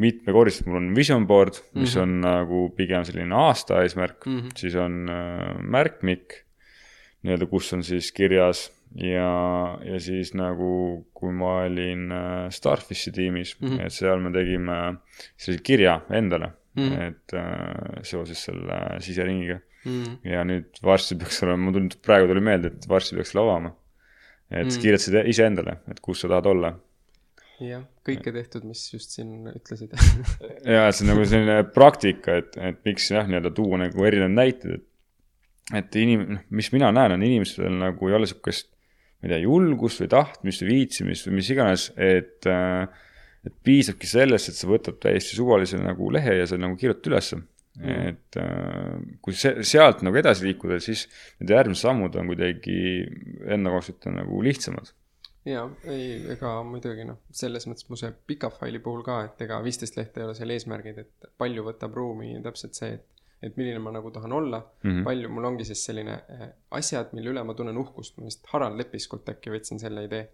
[0.00, 2.02] mitmekordselt, mul on vision board, mis Mhm.
[2.02, 4.38] on nagu pigem selline aasta eesmärk mm.
[4.38, 4.50] -hmm.
[4.56, 6.44] siis on äh, märkmik
[7.22, 13.56] nii-öelda, kus on siis kirjas ja, ja siis nagu, kui ma olin äh, Starfishi tiimis
[13.60, 13.68] mm.
[13.68, 13.86] -hmm.
[13.86, 14.78] et seal me tegime
[15.36, 16.88] sellise kirja endale mm.
[16.88, 17.02] -hmm.
[17.02, 20.20] et äh, seoses selle siseringiga mm.
[20.28, 23.74] ja nüüd varsti peaks olema, mul tuli, praegu tuli meelde, et varsti peaks selle avama.
[24.50, 24.80] et Mm.
[24.82, 26.72] kirjutasid iseendale, et kus sa tahad olla
[27.62, 29.92] jah, kõike tehtud, mis just siin ütlesid
[30.74, 34.36] ja et see on nagu selline praktika, et, et miks jah, nii-öelda tuua nagu erinevaid
[34.36, 34.86] näiteid, et
[35.70, 38.72] et inim-, noh, mis mina näen, on inimestel nagu ei ole sihukest
[39.20, 43.06] ma ei tea, julgust või tahtmist või viitsimist või mis iganes, et äh,
[43.46, 47.38] et piisabki sellest, et sa võtad täiesti suvalise nagu lehe ja sa nagu kirjutad ülesse.
[47.78, 51.06] Et äh, kui see, sealt nagu edasi liikuda, siis
[51.40, 52.80] need järgmised sammud on kuidagi
[53.46, 54.90] enda kohta nagu lihtsamad.
[55.48, 59.62] jaa, ei, ega muidugi noh, selles mõttes mu see pika faili puhul ka, et ega
[59.64, 63.06] viisteist lehte ei ole seal eesmärgid, et palju võtab ruumi täpselt see, et
[63.40, 64.90] et milline ma nagu tahan olla mm.
[64.90, 65.04] -hmm.
[65.04, 68.76] palju mul ongi siis selline äh, asjad, mille üle ma tunnen uhkust, ma vist Harald
[68.78, 70.28] Lepiskult äkki võtsin selle idee.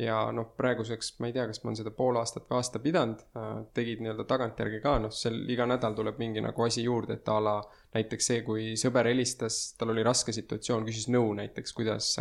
[0.00, 3.24] Ja noh, praeguseks ma ei tea, kas ma olen seda pool aastat või aasta pidanud,
[3.76, 7.36] tegid nii-öelda tagantjärgi ka, noh, seal iga nädal tuleb mingi nagu asi juurde, et a
[7.44, 7.56] la
[7.96, 12.14] näiteks see, kui sõber helistas, tal oli raske situatsioon, küsis nõu näiteks, kuidas,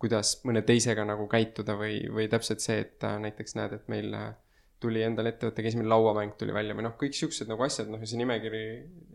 [0.00, 4.14] kuidas mõne teisega nagu käituda või, või täpselt see, et näiteks näed, et meil
[4.80, 8.08] tuli endale ettevõttega esimene lauamäng tuli välja või noh, kõik siuksed nagu asjad, noh ja
[8.08, 8.62] see nimekiri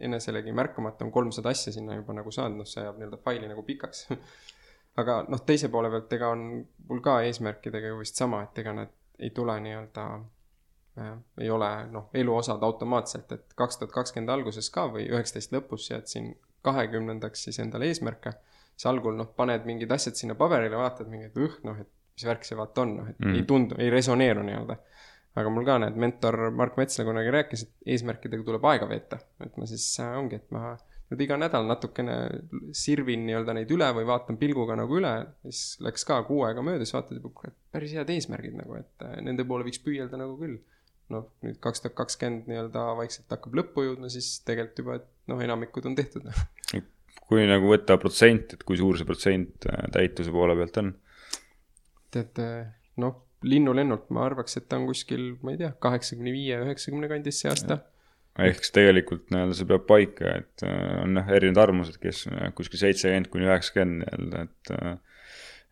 [0.06, 3.66] eneselegi märkamata on kolmsada asja sinna juba nagu saanud, noh see ajab nii-öelda faili nagu
[3.66, 4.06] pikaks
[5.02, 6.46] aga noh, teise poole pealt, ega on
[6.90, 10.06] mul ka eesmärkidega ju vist sama, et ega nad ei tule nii-öelda
[11.02, 15.90] äh,, ei ole noh, eluosad automaatselt, et kaks tuhat kakskümmend alguses ka või üheksateist lõpus
[15.92, 16.34] seadsin
[16.66, 18.34] kahekümnendaks siis endale eesmärke.
[18.76, 22.26] siis algul noh, paned mingid asjad sinna paberile, vaatad mingi, et õh, noh, et mis
[22.28, 23.36] värk see vaata on, noh, et mm.
[23.36, 24.78] ei tundu, ei resoneeru nii-öelda.
[25.36, 29.58] aga mul ka need mentor Mark Metsla kunagi rääkis, et eesmärkidega tuleb aega veeta, et
[29.60, 30.78] ma siis äh, ongi, et ma
[31.12, 32.16] nüüd iga nädal natukene
[32.76, 35.12] sirvin nii-öelda neid üle või vaatan pilguga nagu üle,
[35.46, 39.06] siis läks ka kuu aega mööda, siis vaatad juba, kurat, päris head eesmärgid nagu, et
[39.06, 40.58] äh, nende poole võiks püüelda nagu küll.
[41.14, 45.44] noh, nüüd kaks tuhat kakskümmend nii-öelda vaikselt hakkab lõppu jõudma, siis tegelikult juba, et noh,
[45.46, 46.26] enamikud on tehtud
[47.30, 50.92] kui nagu võtta protsent, et kui suur see protsent äh, täituse poole pealt on?
[52.16, 52.66] tead, äh,
[53.02, 57.44] noh, linnulennult ma arvaks, et ta on kuskil, ma ei tea, kaheksakümne viie, üheksakümne kandis
[57.44, 57.84] see aasta ja
[58.44, 62.50] ehk siis tegelikult nii-öelda see peab paika, et äh, on jah, erinevad arvamused, kes äh,
[62.58, 64.96] kuskil seitsekümmend kuni üheksakümmend nii-öelda, et äh,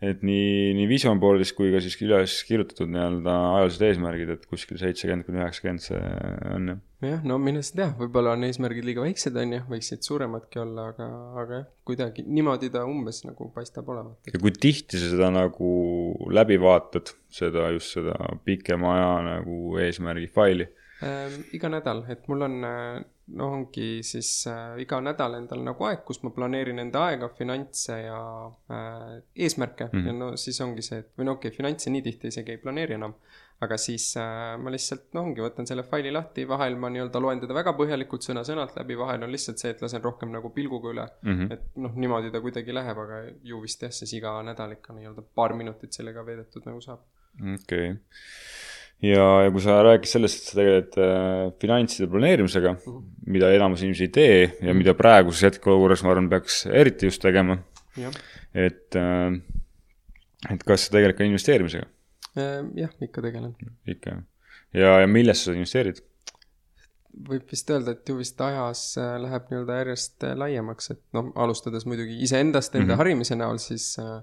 [0.03, 4.79] et nii, nii visioon board'is kui ka siis üles kirjutatud nii-öelda ajalised eesmärgid, et kuskil
[4.81, 6.01] seitsekümmend kuni üheksakümmend see
[6.51, 6.81] on jah.
[7.07, 10.89] jah, no mine sa tea, võib-olla on eesmärgid liiga väiksed, on ju, võiksid suuremadki olla,
[10.91, 11.09] aga,
[11.43, 14.19] aga jah, kuidagi niimoodi ta umbes nagu paistab olevat.
[14.27, 15.73] ja kui tihti sa seda nagu
[16.35, 20.67] läbi vaatad, seda just seda pikema aja nagu eesmärgi faili
[21.03, 21.39] äh,?
[21.57, 22.59] iga nädal, et mul on,
[23.37, 27.99] noh, ongi siis äh, iga nädal endal nagu aeg, kus ma planeerin enda aega, finantse
[28.03, 28.19] ja
[28.71, 29.93] äh, eesmärke mm.
[29.93, 30.07] -hmm.
[30.07, 32.61] ja no siis ongi see, et või no okei okay,, finantse nii tihti isegi ei
[32.65, 33.15] planeeri enam.
[33.63, 37.39] aga siis äh, ma lihtsalt, no ongi, võtan selle faili lahti, vahel ma nii-öelda loen
[37.39, 41.07] teda väga põhjalikult sõna-sõnalt läbi, vahel on lihtsalt see, et lasen rohkem nagu pilguga üle
[41.21, 41.37] mm.
[41.37, 41.53] -hmm.
[41.53, 45.23] et noh, niimoodi ta kuidagi läheb, aga ju vist jah, siis iga nädal ikka nii-öelda
[45.35, 47.07] paar minutit sellega veedetud nagu saab.
[47.39, 47.97] okei okay
[49.03, 53.01] ja, ja kui sa räägid sellest, et sa tegeled äh, finantside planeerimisega mm, -hmm.
[53.35, 54.77] mida enamus inimesi ei tee ja -hmm.
[54.79, 57.57] mida praeguses hetkeolukorras, ma arvan, peaks eriti just tegema.
[58.53, 59.41] et äh,,
[60.53, 61.85] et kas sa tegeled ka investeerimisega
[62.37, 62.65] äh,?
[62.75, 63.55] jah, ikka tegelen.
[63.87, 64.21] ikka,
[64.73, 66.01] ja, ja millesse sa investeerid?
[67.29, 71.29] võib vist öelda, et ju vist ajas äh, läheb nii-öelda järjest äh, laiemaks, et noh,
[71.35, 72.97] alustades muidugi iseendast, enda mm -hmm.
[72.97, 74.21] harimise näol, siis äh,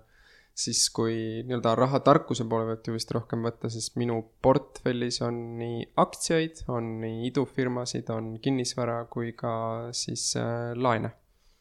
[0.57, 1.15] siis kui
[1.47, 6.97] nii-öelda rahatarkuse poole pealt ju vist rohkem võtta, siis minu portfellis on nii aktsiaid, on
[7.05, 9.53] nii idufirmasid, on kinnisvara kui ka
[9.97, 11.13] siis äh, laene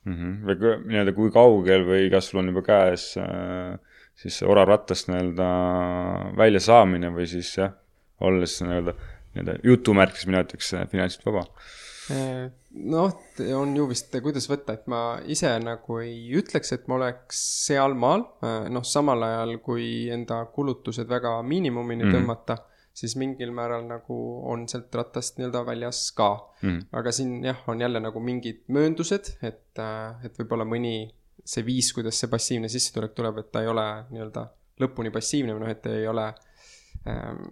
[0.06, 0.16] mm.
[0.16, 0.34] -hmm.
[0.48, 3.78] või nii-öelda kui kaugel või kas sul on juba käes äh,
[4.20, 5.50] siis orarattast nii-öelda
[6.38, 7.76] väljasaamine või siis jah,
[8.20, 8.96] olles nii-öelda,
[9.34, 11.46] nii-öelda jutumärkides mina ütleks äh, finantsilt vaba
[12.10, 13.12] noh,
[13.56, 18.26] on ju vist, kuidas võtta, et ma ise nagu ei ütleks, et ma oleks sealmaal,
[18.74, 22.18] noh, samal ajal kui enda kulutused väga miinimumini mm.
[22.18, 22.58] tõmmata,
[23.00, 24.18] siis mingil määral nagu
[24.52, 26.32] on sealt rattast nii-öelda väljas ka.
[26.66, 26.90] Mm..
[27.00, 31.08] aga siin jah, on jälle nagu mingid mööndused, et, et võib-olla mõni
[31.46, 34.46] see viis, kuidas see passiivne sissetulek tuleb, et ta ei ole nii-öelda
[34.84, 36.28] lõpuni passiivne või noh, et ei ole
[37.08, 37.48] ähm,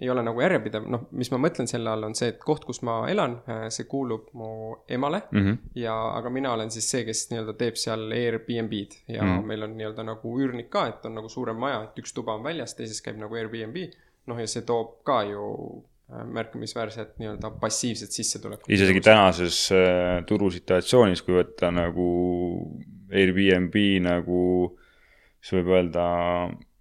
[0.00, 2.82] ei ole nagu järjepidev, noh, mis ma mõtlen selle all, on see, et koht, kus
[2.86, 4.48] ma elan, äh, see kuulub mu
[4.90, 5.44] emale mm.
[5.44, 5.70] -hmm.
[5.78, 9.46] ja, aga mina olen siis see, kes nii-öelda teeb seal Airbnb-d ja mm -hmm.
[9.52, 12.44] meil on nii-öelda nagu üürnik ka, et on nagu suurem maja, et üks tuba on
[12.44, 13.76] väljas, teises käib nagu Airbnb.
[14.26, 15.46] noh, ja see toob ka ju
[16.10, 18.68] äh, märkimisväärset nii-öelda passiivset sissetulekut.
[18.68, 22.08] isegi tänases äh, turusituatsioonis, kui võtta nagu
[23.12, 24.78] Airbnb nagu,
[25.40, 26.04] siis võib öelda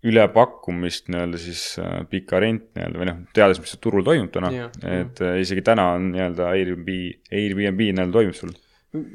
[0.03, 4.75] ülepakkumist nii-öelda siis äh, pika rent nii-öelda või noh, teades, mis turul toimub täna yeah,,
[4.83, 5.39] et yeah.
[5.39, 6.91] isegi täna on nii-öelda Airbnb,
[7.31, 8.51] Airbnb nii-öelda toimib sul.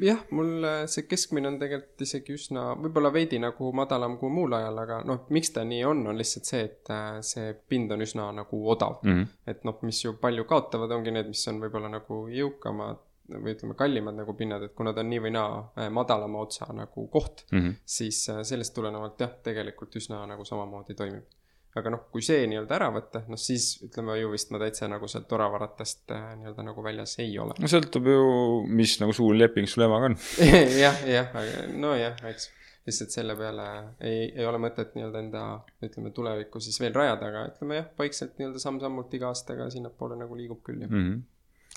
[0.02, 4.56] jah, mul äh, see keskmine on tegelikult isegi üsna, võib-olla veidi nagu madalam kui muul
[4.58, 8.06] ajal, aga noh, miks ta nii on, on lihtsalt see, et äh, see pind on
[8.06, 9.12] üsna nagu odav mm.
[9.12, 9.52] -hmm.
[9.52, 13.76] et noh, mis ju palju kaotavad, ongi need, mis on võib-olla nagu jõukamad või ütleme,
[13.78, 17.44] kallimad nagu pinnad, et kuna ta on nii või naa äh, madalama otsa nagu koht
[17.50, 17.74] mm, -hmm.
[17.96, 21.34] siis äh, sellest tulenevalt jah, tegelikult üsna nagu samamoodi toimib.
[21.78, 25.06] aga noh, kui see nii-öelda ära võtta, noh siis ütleme ju vist ma täitsa nagu
[25.08, 27.54] sealt oravaratast äh, nii-öelda nagu väljas ei ole.
[27.58, 28.22] no sõltub ju,
[28.66, 30.16] mis nagu suur leping sul emaga on
[30.84, 31.36] jah, jah,
[31.76, 32.50] nojah, eks
[32.88, 33.64] lihtsalt selle peale
[34.00, 35.42] ei, ei ole mõtet nii-öelda enda,
[35.84, 40.38] ütleme, tulevikku siis veel rajada, aga ütleme jah, vaikselt nii-öelda samm-sammult iga aastaga sinnapoole nagu
[40.38, 41.02] liigub küll jah mm.
[41.04, 41.26] -hmm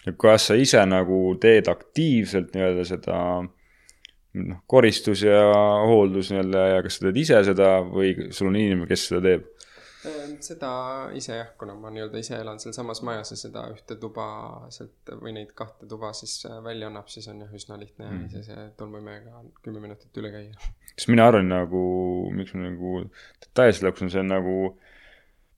[0.07, 5.41] et kas sa ise nagu teed aktiivselt nii-öelda seda noh, koristus ja
[5.87, 9.49] hooldus nii-öelda ja kas sa teed ise seda või sul on inimene, kes seda teeb?
[10.09, 10.71] Ehm, seda
[11.13, 14.25] ise jah, kuna ma nii-öelda ise elan sealsamas majas ja seda ühte tuba
[14.73, 18.23] sealt või neid kahte tuba siis äh, välja annab, siis on jah üsna lihtne mm.
[18.31, 20.71] ise see tolmuimega kümme minutit üle käia.
[20.95, 21.83] kas mina arvan nagu,
[22.33, 23.03] miks ma nagu
[23.43, 24.55] detailselt lõpuks on see nagu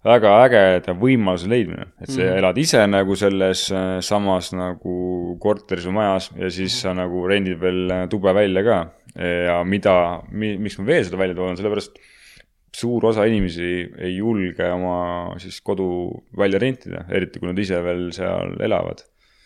[0.03, 2.39] väga ägeda võimaluse leidmine, et sa mm.
[2.41, 4.95] elad ise nagu selles äh, samas nagu
[5.43, 8.81] korteris või majas ja siis sa nagu rendid veel äh, tube välja ka.
[9.13, 11.99] ja mida mi,, miks ma veel seda välja toon, sellepärast
[12.73, 13.69] suur osa inimesi
[14.01, 15.87] ei julge oma siis kodu
[16.37, 19.03] välja rentida, eriti kui nad ise veel seal elavad.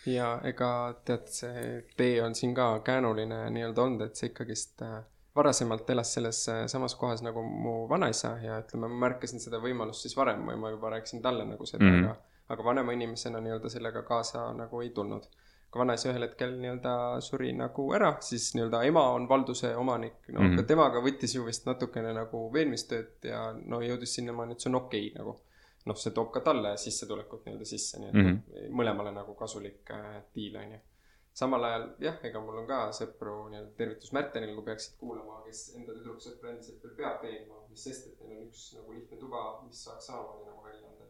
[0.08, 0.70] ja ega
[1.04, 5.02] tead, see tee on siin ka käänuline nii-öelda olnud, et see ikkagist äh,
[5.38, 10.06] varasemalt elas selles äh, samas kohas nagu mu vanaisa ja ütleme, ma märkasin seda võimalust
[10.06, 12.08] siis varem või ma juba rääkisin talle nagu seda mm, -hmm.
[12.08, 15.30] aga, aga vanema inimesena nii-öelda sellega kaasa nagu ei tulnud
[15.70, 16.92] kui vanaisa ühel hetkel nii-öelda
[17.24, 20.58] suri nagu ära, siis nii-öelda ema on valduse omanik, no mm -hmm.
[20.58, 24.80] aga temaga võttis ju vist natukene nagu veenmistööd ja no jõudis sinnamaani, et see on
[24.80, 25.36] okei okay, nagu.
[25.88, 28.72] noh, see toob ka talle sissetulekut nii-öelda sisse, nii et mm -hmm.
[28.80, 30.80] mõlemale nagu kasulik äh, diil on ju.
[31.38, 35.62] Samal ajal jah, ega mul on ka sõpru nii-öelda tervitus Märtenile, kui peaksid kuulama, kes
[35.78, 39.44] enda tüdruksõpra endiselt veel peab veenma, mis sest, et neil on üks nagu lihtne tuba,
[39.66, 41.08] mis saaks samamoodi nagu välja anda.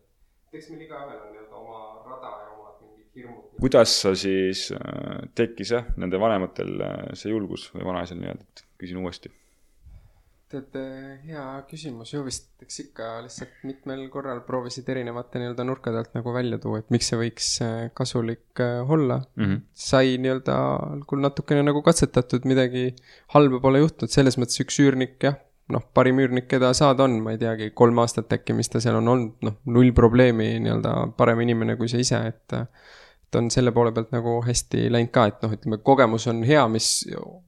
[0.52, 3.50] eks meil igaühel on nii-öelda oma rada ja omad mingid hirmud.
[3.60, 8.64] kuidas sa siis äh,, tekkis jah, nende vanematel äh, see julgus või vanaisal nii-öelda, et
[8.80, 9.32] küsin uuesti?
[10.52, 16.00] Tead, äh, hea küsimus ju vist, eks ikka lihtsalt mitmel korral proovisid erinevate nii-öelda nurkade
[16.00, 19.44] alt nagu välja tuua, et miks see võiks äh, kasulik olla mm.
[19.44, 19.60] -hmm.
[19.88, 20.56] sai nii-öelda
[20.94, 22.88] algul natukene nagu katsetatud, midagi
[23.34, 25.36] halba pole juhtunud, selles mõttes üks üürnik jah,
[25.72, 28.98] noh, parim üürnik, keda saada on, ma ei teagi, kolm aastat äkki, mis ta seal
[29.00, 32.58] on olnud, noh, null probleemi nii-öelda parem inimene kui sa ise, et
[33.28, 36.62] et on selle poole pealt nagu hästi läinud ka, et noh, ütleme, kogemus on hea,
[36.72, 36.88] mis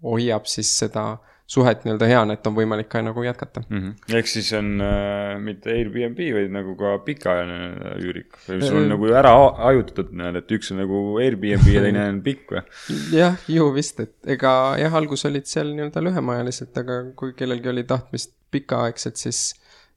[0.04, 1.14] hoiab siis seda
[1.50, 3.78] suhet nii-öelda heana, et on võimalik ka nagu jätkata mm.
[3.78, 4.16] -hmm.
[4.18, 8.90] ehk siis on äh, mitte Airbnb, vaid nagu ka pikaajaline üürik või sul on äh,
[8.92, 12.62] nagu ära hajutatud nii-öelda, et üks on nagu Airbnb ja teine on pikk või?
[13.20, 17.84] jah, ju vist, et ega jah, algus olid seal nii-öelda lühemaajaliselt, aga kui kellelgi oli
[17.88, 19.42] tahtmist pikaaegselt, siis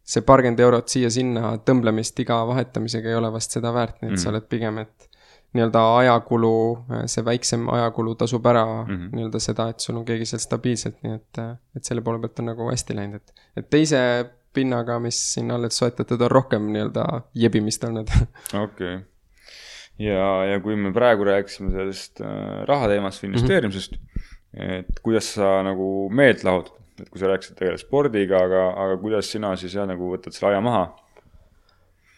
[0.03, 4.17] see paarkümmend eurot siia-sinna tõmblemist iga vahetamisega ei ole vast seda väärt, nii et mm
[4.17, 4.23] -hmm.
[4.25, 5.09] sa oled pigem, et
[5.53, 6.53] nii-öelda ajakulu,
[7.11, 9.09] see väiksem ajakulu tasub ära mm -hmm.
[9.17, 11.41] nii-öelda seda, et sul on keegi seal stabiilselt, nii et,
[11.77, 14.01] et selle poole pealt on nagu hästi läinud, et, et teise
[14.53, 17.05] pinnaga, mis siin alles soetatud, on rohkem nii-öelda
[17.45, 18.09] jebimist olnud.
[18.65, 18.99] okei okay.
[19.99, 24.79] ja, ja kui me praegu rääkisime sellest äh, raha teemast või investeerimisest mm, -hmm.
[24.79, 29.31] et kuidas sa nagu meelt lahutad, et kui sa rääkisid tegelikult spordiga, aga, aga kuidas
[29.31, 30.87] sina siis jah, nagu võtad selle aja maha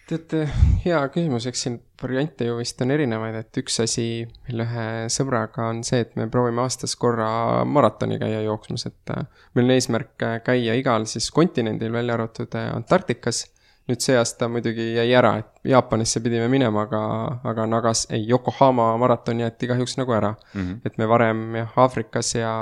[0.09, 0.35] tead,
[0.83, 4.05] hea küsimus, eks siin variante ju vist on erinevaid, et üks asi
[4.45, 9.25] meil ühe sõbraga on see, et me proovime aastas korra maratoni käia jooksmas, et äh,
[9.55, 13.47] meil on eesmärk äh, käia igal siis kontinendil, välja arvatud äh, Antarktikas.
[13.85, 17.01] nüüd see aasta muidugi jäi ära, et Jaapanisse pidime minema, aga,
[17.45, 20.61] aga Nagas, ei, Yokohama maraton jäeti kahjuks nagu ära mm.
[20.61, 20.79] -hmm.
[20.85, 22.53] et me varem jah, Aafrikas ja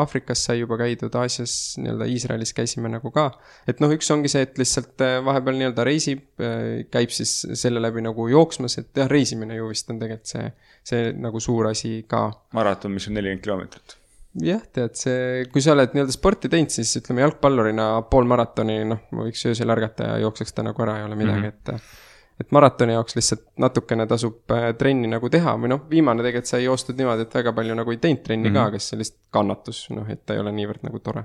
[0.00, 3.28] Aafrikas sai juba käidud, Aasias nii-öelda Iisraelis käisime nagu ka.
[3.68, 7.82] et noh, üks ongi see, et lihtsalt äh, vahepeal nii-öelda reisib, äh, käib siis selle
[7.82, 10.50] läbi nagu jooksmas, et jah, reisimine ju vist on tegelikult see,
[10.86, 12.28] see nagu suur asi ka.
[12.56, 13.98] maraton, mis on nelikümmend kilomeetrit
[14.44, 19.06] jah, tead see, kui sa oled nii-öelda sporti teinud, siis ütleme jalgpallurina pool maratoni, noh,
[19.24, 21.78] võiks öösel ärgata ja jookseks ta nagu ära, ei ole midagi mm, -hmm.
[21.80, 22.05] et
[22.40, 26.66] et maratoni jaoks lihtsalt natukene tasub äh, trenni nagu teha või noh, viimane tegelikult sai
[26.66, 28.60] joostud niimoodi, et väga palju nagu ei teinud trenni mm -hmm.
[28.60, 28.76] ka, mhm.
[28.76, 31.24] kes see lihtsalt kannatus, noh, et ta ei ole niivõrd nagu tore.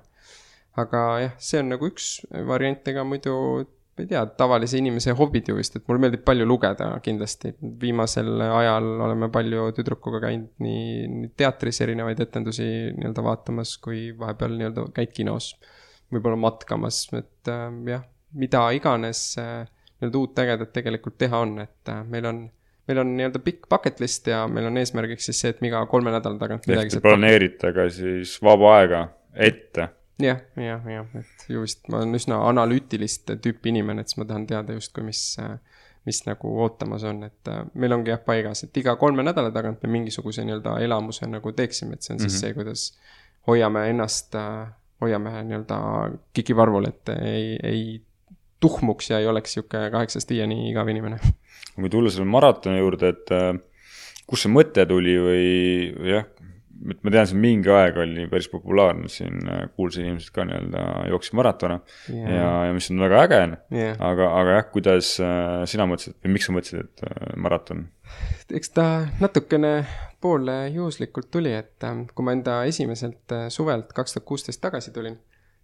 [0.82, 3.36] aga jah, see on nagu üks variant, ega muidu
[3.98, 7.54] ma ei tea, tavalise inimese hobid ju vist, et mulle meeldib palju lugeda kindlasti.
[7.82, 12.64] viimasel ajal oleme palju tüdrukuga käinud nii, nii teatris erinevaid etendusi
[12.96, 15.56] nii-öelda vaatamas, kui vahepeal nii-öelda käid kinos.
[16.12, 18.02] võib-olla matkamas, et äh, jah,
[18.34, 19.68] mida iganes äh,
[20.02, 22.44] nii-öelda uut ägedat tegelikult teha on, et äh, meil on,
[22.90, 26.14] meil on nii-öelda pikk bucket list ja meil on eesmärgiks siis see, et iga kolme
[26.14, 26.90] nädala tagant midagi.
[26.90, 29.04] ehk te planeerite ka siis vaba aega
[29.36, 29.90] ette?
[30.22, 34.28] jah, jah, jah, et ju vist ma olen üsna analüütilist tüüpi inimene, et siis ma
[34.30, 35.24] tahan teada justkui, mis,
[36.10, 39.84] mis nagu ootamas on, et äh, meil ongi jah paigas, et iga kolme nädala tagant
[39.86, 42.42] me mingisuguse nii-öelda elamuse nagu teeksime, et see on siis mm -hmm.
[42.42, 42.88] see, kuidas
[43.48, 44.70] hoiame ennast, äh,
[45.02, 45.78] hoiame nii-öelda
[46.34, 47.84] kikivarvul, et ei, ei
[48.62, 51.20] tuhmuks ja ei oleks sihuke kaheksast viieni igav inimene.
[51.76, 53.56] kui tulla selle maratoni juurde, et äh,
[54.30, 55.46] kust see mõte tuli või,
[56.12, 56.28] jah,
[56.92, 60.84] et ma tean, see mingi aeg oli päris populaarne siin, äh, kuulsin inimesed ka nii-öelda
[61.14, 61.80] jooksid maratone
[62.12, 62.36] yeah.
[62.36, 66.38] ja, ja mis on väga äge yeah., aga, aga jah, kuidas äh, sina mõtlesid või
[66.38, 67.88] miks sa mõtlesid, et maraton?
[68.52, 68.88] eks ta
[69.24, 69.76] natukene
[70.22, 75.18] poole juhuslikult tuli, et kui ma enda esimeselt suvelt kaks tuhat kuusteist tagasi tulin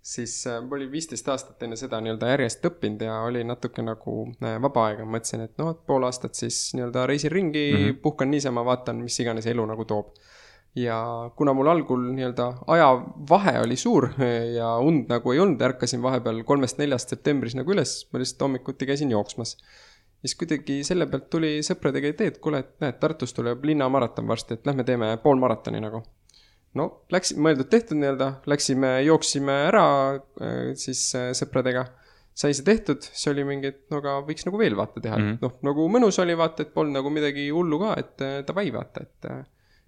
[0.07, 4.15] siis äh, ma olin viisteist aastat enne seda nii-öelda järjest õppinud ja oli natuke nagu
[4.39, 8.01] äh, vaba aega, mõtlesin, et noh, et pool aastat siis nii-öelda reisin ringi mm, -hmm.
[8.05, 10.13] puhkan niisama, vaatan, mis iganes elu nagu toob.
[10.77, 10.95] ja
[11.35, 14.09] kuna mul algul nii-öelda ajavahe oli suur
[14.59, 19.11] ja und nagu ei olnud, ärkasin vahepeal kolmest-neljast septembris nagu üles, ma lihtsalt hommikuti käisin
[19.11, 19.57] jooksmas
[20.21, 24.53] siis kuidagi selle pealt tuli sõpradega idee, et kuule, et näed, Tartus tuleb linnamaraton varsti,
[24.53, 26.03] et lähme teeme poolmaratoni nagu
[26.75, 31.87] no läks, mõeldud-tehtud nii-öelda, läksime, jooksime ära äh, siis äh, sõpradega.
[32.37, 35.27] sai see tehtud, siis oli mingi, et no aga võiks nagu veel vaata teha mm,
[35.27, 35.37] -hmm.
[35.41, 39.03] noh, nagu mõnus oli vaata, et polnud nagu midagi hullu ka, et äh, davai vaata,
[39.03, 39.29] et.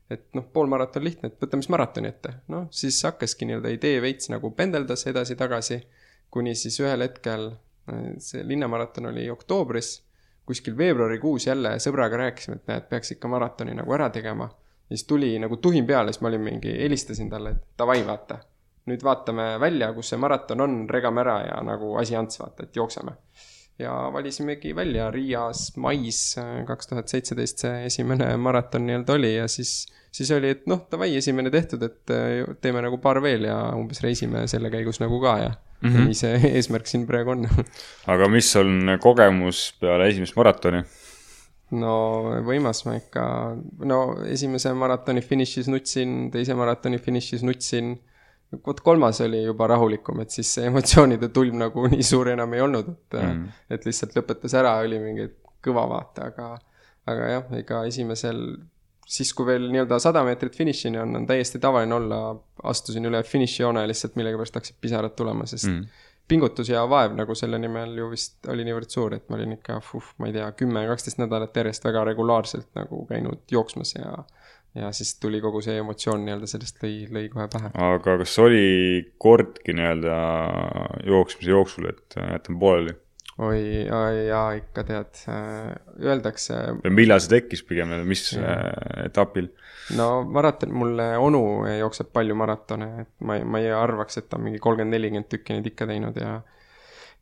[0.10, 4.32] et noh, poolmaraton lihtne, et võtame siis maratoni ette, noh siis hakkaski nii-öelda idee veits
[4.34, 5.84] nagu pendeldas edasi-tagasi.
[6.30, 7.52] kuni siis ühel hetkel,
[8.18, 10.02] see linnamaraton oli oktoobris,
[10.46, 14.50] kuskil veebruarikuus jälle sõbraga rääkisime, et näed, peaks ikka maratoni nagu ära tegema
[14.90, 18.40] ja siis tuli nagu tuhin peale, siis ma olin mingi, helistasin talle, et davai, vaata.
[18.90, 22.76] nüüd vaatame välja, kus see maraton on, regame ära ja nagu asi ants, vaata, et
[22.76, 23.12] jookseme.
[23.80, 29.48] ja valisimegi välja Riias mais äh, kaks tuhat seitseteist see esimene maraton nii-öelda oli ja
[29.48, 33.62] siis, siis oli, et noh, davai, esimene tehtud, et äh, teeme nagu paar veel ja
[33.78, 36.06] umbes reisime selle käigus nagu ka ja mm -hmm.
[36.06, 37.48] nii see eesmärk siin praegu on
[38.08, 40.84] aga mis on kogemus peale esimest maratoni?
[41.78, 41.94] No
[42.46, 43.24] võimas ma ikka,
[43.90, 44.00] no
[44.30, 47.98] esimese maratoni finišis nutsin, teise maratoni finišis nutsin.
[48.66, 52.66] vot kolmas oli juba rahulikum, et siis see emotsioonide tulm nagu nii suur enam ei
[52.66, 55.30] olnud, et mm., et lihtsalt lõpetas ära, oli mingi
[55.66, 56.50] kõva vaata, aga,
[57.06, 58.42] aga jah, ega esimesel,
[59.06, 62.22] siis kui veel nii-öelda sada meetrit finišini on, on täiesti tavaline olla,
[62.72, 67.60] astusin üle finišijoone lihtsalt millegipärast hakkasid pisarad tulema, sest mm pingutus ja vaev nagu selle
[67.62, 69.80] nimel ju vist oli niivõrd suur, et ma olin ikka,
[70.22, 74.20] ma ei tea, kümme, kaksteist nädalat järjest väga regulaarselt nagu käinud jooksmas ja
[74.76, 77.72] ja siis tuli kogu see emotsioon nii-öelda sellest lõi, lõi kohe pähe.
[77.74, 78.66] aga kas oli
[79.18, 80.18] kordki nii-öelda
[81.10, 82.94] jooksmise jooksul, et jätan pooleli?
[83.40, 85.24] Oi, oi jaa, ikka tead,
[86.04, 86.60] öeldakse.
[86.92, 88.60] millal see tekkis pigem, mis ja.
[89.06, 89.50] etapil?
[89.98, 91.42] no maraton, mulle onu
[91.80, 95.30] jookseb palju maratone, et ma ei, ma ei arvaks, et ta on mingi kolmkümmend, nelikümmend
[95.32, 96.40] tükki neid ikka teinud ja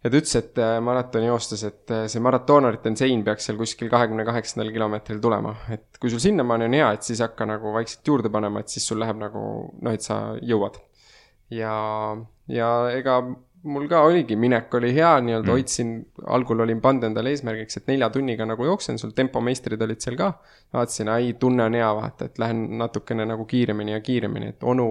[0.03, 3.89] ja ta ütles, et äh, maratoni joostes, et äh, see maratoonorite sein peaks seal kuskil
[3.91, 8.07] kahekümne kaheksandal kilomeetril tulema, et kui sul sinnamaani on hea, et siis hakka nagu vaikselt
[8.07, 9.41] juurde panema, et siis sul läheb nagu
[9.73, 10.79] noh, et sa jõuad.
[11.53, 11.73] ja,
[12.51, 13.21] ja ega
[13.63, 15.53] mul ka oligi, minek oli hea, nii-öelda mm.
[15.55, 15.93] hoidsin,
[16.35, 20.31] algul olin pannud endale eesmärgiks, et nelja tunniga nagu jooksen, sul tempomeistrid olid seal ka.
[20.73, 24.87] vaatasin, ai, tunne on hea, vaata, et lähen natukene nagu kiiremini ja kiiremini, et onu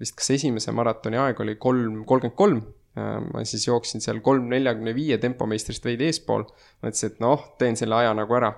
[0.00, 2.62] vist kas esimese maratoni aeg oli kolm, kolmkümmend kolm.
[2.98, 6.46] Äh, ma siis jooksin seal kolm neljakümne viie tempomeistrist veidi eespool.
[6.82, 8.54] mõtlesin, et noh, teen selle aja nagu ära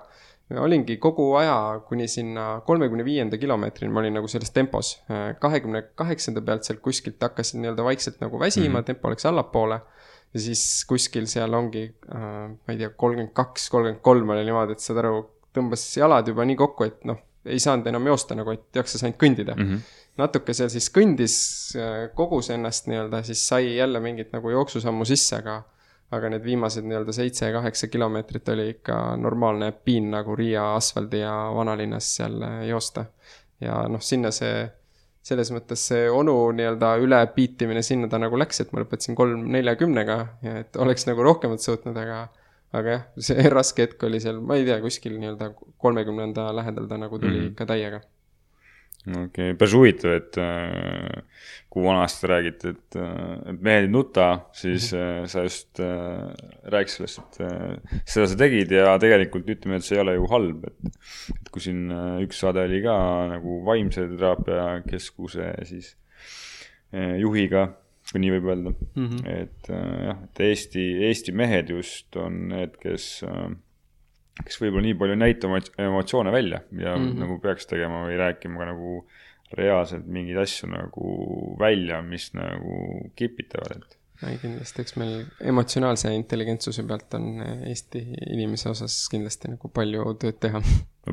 [0.59, 4.95] olingi kogu aja kuni sinna kolmekümne viienda kilomeetrini, ma olin nagu selles tempos.
[5.39, 8.85] kahekümne kaheksanda pealt sealt kuskilt hakkasin nii-öelda vaikselt nagu väsima mm, -hmm.
[8.85, 9.81] tempo läks allapoole.
[10.33, 11.83] ja siis kuskil seal ongi
[12.15, 15.19] äh,, ma ei tea, kolmkümmend kaks, kolmkümmend kolm oli niimoodi, et saad aru,
[15.53, 19.19] tõmbas jalad juba nii kokku, et noh, ei saanud enam joosta nagu, et jaksas ainult
[19.21, 19.67] kõndida mm.
[19.69, 19.99] -hmm.
[20.17, 21.35] natuke seal siis kõndis,
[21.77, 25.61] äh, kogus ennast nii-öelda, siis sai jälle mingit nagu jooksusammu sisse, aga
[26.13, 32.13] aga need viimased nii-öelda seitse-kaheksa kilomeetrit oli ikka normaalne piin nagu Riia asfaldi ja vanalinnas
[32.17, 33.05] seal äh, joosta.
[33.61, 34.63] ja noh, sinna see,
[35.23, 40.17] selles mõttes see onu nii-öelda ülepiitimine sinna ta nagu läks, et ma lõpetasin kolm neljakümnega
[40.43, 42.25] ja et oleks nagu rohkemat suutnud, aga
[42.73, 46.97] aga jah, see raske hetk oli seal, ma ei tea, kuskil nii-öelda kolmekümnenda lähedal ta
[46.97, 47.53] nagu tuli mm -hmm.
[47.53, 48.01] ikka täiega
[49.07, 51.23] okei okay., päris huvitav, et äh,
[51.73, 56.31] kui vanasti räägiti, et, äh, et mehed ei nuta, siis äh, sa just äh,
[56.71, 60.29] rääkisid sellest, et äh, seda sa tegid ja tegelikult ütleme, et see ei ole ju
[60.31, 60.93] halb, et.
[61.35, 62.97] et kui siin äh, üks saade oli ka
[63.33, 65.93] nagu vaimse teraapia keskuse siis
[66.93, 67.67] äh, juhiga,
[68.11, 69.27] kui nii võib öelda mm, -hmm.
[69.41, 73.51] et äh, jah, et Eesti, Eesti mehed just on need, kes äh,
[74.41, 77.19] kes võib-olla nii palju ei näita oma emotsioone välja ja mm -hmm.
[77.21, 79.03] nagu peaks tegema või rääkima ka nagu
[79.57, 81.09] reaalselt mingeid asju nagu
[81.59, 83.97] välja, mis nagu kipitavad, et.
[84.29, 90.39] ei kindlasti, eks meil emotsionaalse intelligentsuse pealt on Eesti inimese osas kindlasti nagu palju tööd
[90.41, 90.61] teha.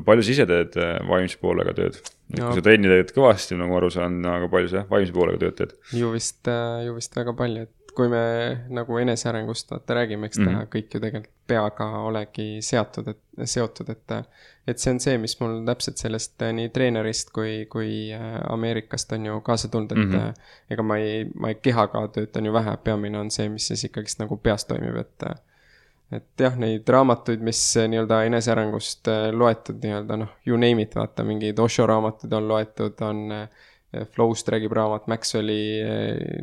[0.07, 2.01] palju sa ise teed eh, vaimse poolega tööd?
[2.31, 2.47] No.
[2.47, 5.77] kui sa trenni teed kõvasti, nagu aru saan, aga palju sa vaimse poolega tööd teed?
[6.01, 8.21] ju vist, eh, ju vist väga palju, et kui me
[8.73, 10.69] nagu enesearengust vaata räägime, eks ta mm -hmm.
[10.73, 14.13] kõik ju tegelikult peaga olegi seatud, et, seotud, et.
[14.67, 19.25] et see on see, mis mul täpselt sellest nii treenerist kui, kui äh, Ameerikast on
[19.25, 20.11] ju kaasa tulnud, et mm.
[20.11, 20.33] -hmm.
[20.69, 24.19] ega ma ei, ma ei, kehaga töötan ju vähe, peamine on see, mis siis ikkagist
[24.19, 25.23] nagu peas toimib, et
[26.11, 31.59] et jah, neid raamatuid, mis nii-öelda enesearengust loetud nii-öelda noh, you name it, vaata mingeid
[31.59, 33.47] Osho raamatuid on loetud, on
[33.91, 35.61] Flow'st räägib raamat, Maxwelli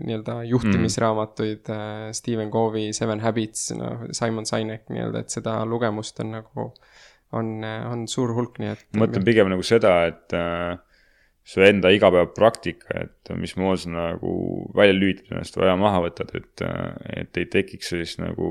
[0.05, 6.35] nii-öelda juhtimisraamatuid mm., Stephen Covey Seven Habits, noh, Simon Sinek nii-öelda, et seda lugemust on
[6.37, 6.67] nagu,
[7.39, 8.85] on, on suur hulk, nii et.
[8.93, 10.77] ma mõtlen pigem nagu seda, et äh,
[11.49, 14.33] su enda igapäevapraktika, et mismoodi sa nagu
[14.77, 16.65] välja lülitad ennast või aja maha võtad, et,
[17.17, 18.51] et ei tekiks sellist nagu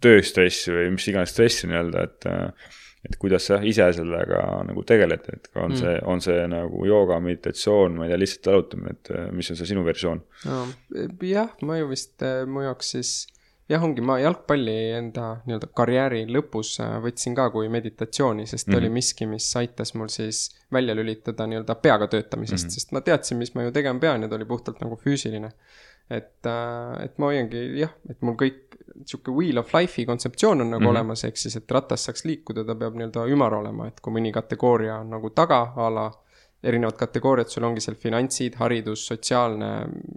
[0.00, 2.28] tööstressi või mis iganes stressi nii-öelda, et
[3.06, 5.80] et kuidas sa ise sellega nagu tegeled, et on mm.
[5.80, 9.72] see, on see nagu jooga, meditatsioon, ma ei tea, lihtsalt jalutamine, et mis on see
[9.72, 10.62] sinu versioon no,?
[11.24, 13.14] jah, ma ju vist, mu jaoks siis
[13.70, 18.74] jah, ongi, ma jalgpalli enda nii-öelda karjääri lõpus äh, võtsin ka kui meditatsiooni, sest mm
[18.74, 18.80] -hmm.
[18.80, 22.80] oli miski, mis aitas mul siis välja lülitada nii-öelda peaga töötamisest mm, -hmm.
[22.80, 25.52] sest ma teadsin, mis ma ju tegema pean ja ta oli puhtalt nagu füüsiline.
[26.10, 28.69] et, äh, et ma hoiangi jah, et mul kõik
[29.06, 30.90] sihuke wheel of life'i kontseptsioon on nagu mm -hmm.
[30.90, 34.32] olemas, ehk siis, et ratas saaks liikuda, ta peab nii-öelda ümar olema, et kui mõni
[34.32, 36.10] kategooria on nagu taga a la
[36.62, 39.70] erinevad kategooriad, sul ongi seal finantsid, haridus, sotsiaalne,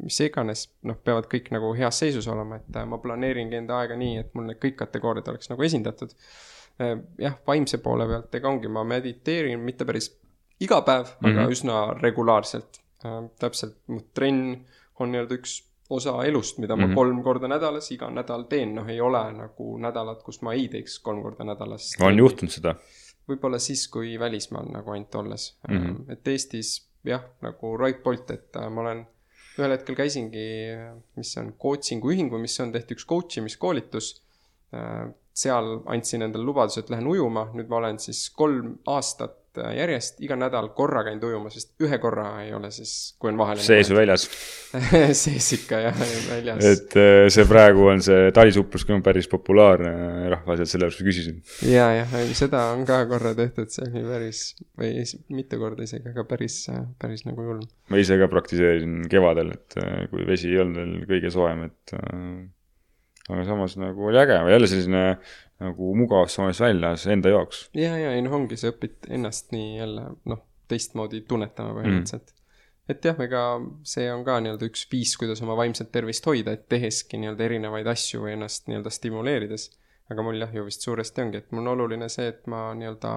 [0.03, 3.95] mis iganes, noh, peavad kõik nagu heas seisus olema, et äh, ma planeeringi enda aega
[3.99, 6.15] nii, et mul need kõik kategooriad oleks nagu esindatud.
[6.83, 10.11] Äh, jah, vaimse poole pealt, ega ongi, ma mediteerin mitte päris
[10.59, 11.31] iga päev mm, -hmm.
[11.31, 11.51] aga mhm.
[11.51, 12.81] üsna regulaarselt.
[13.05, 14.65] Äh, täpselt, mu trenn
[14.99, 16.95] on nii-öelda üks osa elust, mida ma mm -hmm.
[16.95, 20.99] kolm korda nädalas iga nädal teen, noh, ei ole nagu nädalat, kus ma ei teeks
[20.99, 21.93] kolm korda nädalas.
[21.99, 22.75] on juhtunud seda?
[23.29, 25.77] võib-olla siis, kui välismaal nagu ainult olles mm.
[25.77, 26.11] -hmm.
[26.11, 29.03] et Eestis jah, nagu Roy Bolt, et äh, ma olen,
[29.59, 30.45] ühel hetkel käisingi,
[31.15, 34.15] mis see on, coaching'u ühing või mis on, tehti üks coach imiskoolitus.
[34.73, 39.75] Äh, seal andsin endale lubaduse, et lähen ujuma, nüüd ma olen siis kolm aastat Äh,
[39.77, 43.61] järjest iga nädal korra käin ujumas, sest ühe korra ei ole siis, kui on vahele.
[43.61, 44.23] sees või väljas
[45.23, 45.99] sees ikka jah,
[46.31, 46.65] väljas.
[46.71, 49.91] et äh, see praegu on see talisuplus ka päris populaarne
[50.33, 51.37] rahva seas, sellepärast ma küsisin.
[51.69, 54.41] ja, jah, seda on ka korra tehtud, see oli päris,
[54.79, 55.05] või
[55.37, 56.57] mitu korda isegi, aga päris,
[57.03, 57.69] päris nagu julm.
[57.93, 61.97] ma ise ka praktiseerisin kevadel, et äh, kui vesi ei olnud veel kõige soojem, et
[63.29, 65.03] aga samas nagu oli äge, jälle selline
[65.63, 67.67] nagu mugavustsoonis väljas enda jaoks.
[67.77, 72.41] ja, ja ei noh, ongi, sa õpid ennast nii jälle noh, teistmoodi tunnetama põhimõtteliselt mm..
[72.91, 73.43] et jah, ega
[73.87, 77.87] see on ka nii-öelda üks viis, kuidas oma vaimset tervist hoida, et teheski nii-öelda erinevaid
[77.93, 79.69] asju või ennast nii-öelda stimuleerides.
[80.11, 83.15] aga mul jah, ju vist suuresti ongi, et mul on oluline see, et ma nii-öelda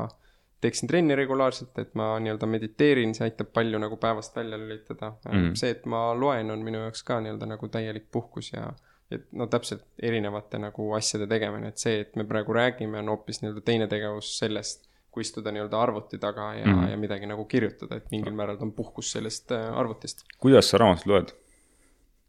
[0.63, 5.55] teeksin trenni regulaarselt, et ma nii-öelda mediteerin, see aitab palju nagu päevast välja lülitada mm..
[5.59, 8.71] see, et ma loen, on minu jaoks ka nii-öelda nagu täielik puhkus ja
[9.13, 13.43] et no täpselt erinevate nagu asjade tegemine, et see, et me praegu räägime, on hoopis
[13.43, 14.85] nii-öelda teine tegevus sellest,
[15.15, 16.91] kui istuda nii-öelda arvuti taga ja mm, -hmm.
[16.91, 20.25] ja midagi nagu kirjutada, et mingil määral on puhkus sellest äh, arvutist.
[20.39, 21.35] kuidas sa raamatut loed?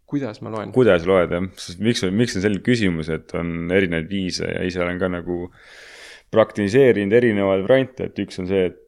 [0.05, 0.71] kuidas ma loen?
[0.71, 4.83] kuidas loed jah, sest miks, miks on selline küsimus, et on erinevaid viise ja ise
[4.83, 5.47] olen ka nagu
[6.31, 8.83] praktiseerinud erinevaid variante, et üks on see, et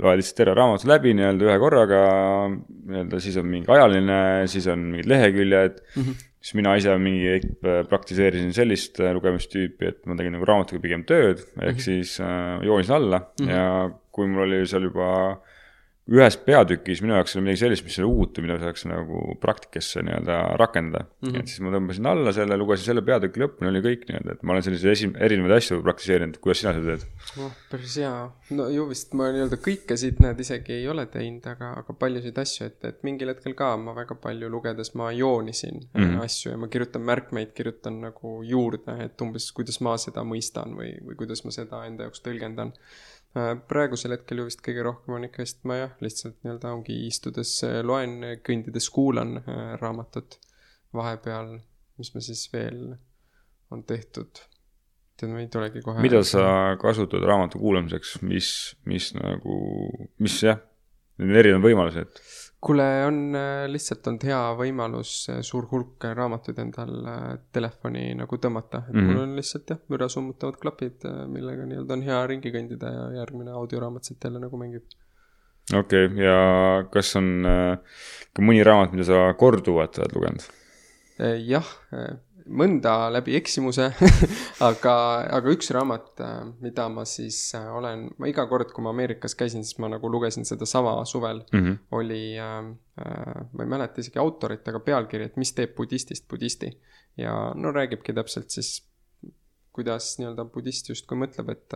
[0.00, 2.04] loed lihtsalt terve raamatu läbi nii-öelda ühe korraga,
[2.48, 4.20] nii-öelda siis on mingi ajaline,
[4.50, 9.88] siis on mingid leheküljed mm, -hmm siis mina ise mingi äh, praktiseerisin sellist äh, lugemistüüpi,
[9.88, 11.84] et ma tegin nagu raamatuga pigem tööd, ehk mm -hmm.
[11.86, 13.50] siis äh, joonisin alla mm -hmm.
[13.50, 15.08] ja kui mul oli seal juba
[16.04, 20.02] ühes peatükis minu jaoks oli midagi sellist, mis oli uut või mida saaks nagu praktikasse
[20.04, 21.30] nii-öelda rakendada mm.
[21.30, 21.40] -hmm.
[21.40, 24.52] et siis ma tõmbasin alla selle, lugesin selle peatüki lõpuni, oli kõik nii-öelda, et ma
[24.52, 27.06] olen selliseid esi-, erinevaid asju praktiseerinud, kuidas sina seda teed?
[27.40, 28.12] noh, päris hea,
[28.58, 32.42] no ju vist ma nii-öelda kõike siit näed isegi ei ole teinud, aga, aga paljusid
[32.44, 36.20] asju, et, et mingil hetkel ka ma väga palju lugedes ma joonisin mm -hmm.
[36.26, 40.92] asju ja ma kirjutan märkmeid, kirjutan nagu juurde, et umbes kuidas ma seda mõistan või,
[41.00, 42.76] või kuidas ma seda enda jaoks tõlgendan
[43.68, 47.56] praegusel hetkel ju vist kõige rohkem on ikka vist ma jah, lihtsalt nii-öelda ongi istudes
[47.66, 50.38] äh, loen, kõndides kuulan äh, raamatut.
[50.94, 51.56] vahepeal,
[51.98, 52.92] mis me siis veel
[53.74, 54.38] on tehtud,
[55.18, 56.02] tead, ma ei tulegi kohe.
[56.04, 58.50] mida sa kasutad raamatu kuulamiseks, mis,
[58.86, 59.58] mis nagu,
[60.22, 60.62] mis jah,
[61.18, 62.22] need on erinevad võimalused
[62.64, 67.22] kuule, on äh, lihtsalt olnud hea võimalus äh, suur hulk raamatuid endal äh,
[67.54, 69.12] telefoni nagu tõmmata, et mm -hmm.
[69.12, 73.54] mul on lihtsalt jah, müra summutavad klapid, millega nii-öelda on hea ringi kõndida ja järgmine
[73.60, 74.84] audioraamat sealt jälle nagu mängib.
[75.74, 77.30] okei okay,, ja kas on
[78.34, 80.48] ka mõni raamat, mida sa korduvalt oled lugenud?
[81.46, 81.68] jah
[82.44, 83.88] mõnda läbi eksimuse
[84.68, 84.94] aga,
[85.36, 89.36] aga üks raamat, äh, mida ma siis äh, olen, ma iga kord, kui ma Ameerikas
[89.38, 91.76] käisin, siis ma nagu lugesin sedasama suvel mm, -hmm.
[91.98, 92.56] oli äh,
[93.00, 96.72] äh,, ma ei mäleta isegi autorit, aga pealkiri, et mis teeb budistist budisti.
[97.16, 98.88] ja no räägibki täpselt siis,
[99.72, 101.74] kuidas nii-öelda budist justkui mõtleb, et,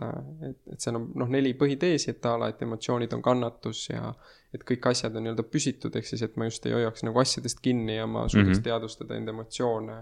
[0.49, 4.13] et, et seal on noh, neli põhiteesi, et a la, et emotsioonid on kannatus ja
[4.53, 7.59] et kõik asjad on nii-öelda püsitud, ehk siis, et ma just ei hoiaks nagu asjadest
[7.63, 8.63] kinni ja ma suudaks mm -hmm.
[8.63, 9.97] teadvustada enda emotsioone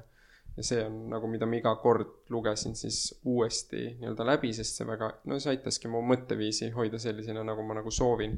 [0.57, 4.87] ja see on nagu, mida ma iga kord lugesin siis uuesti nii-öelda läbi, sest see
[4.89, 8.37] väga, no see aitaski mu mõtteviisi hoida sellisena, nagu ma nagu soovin.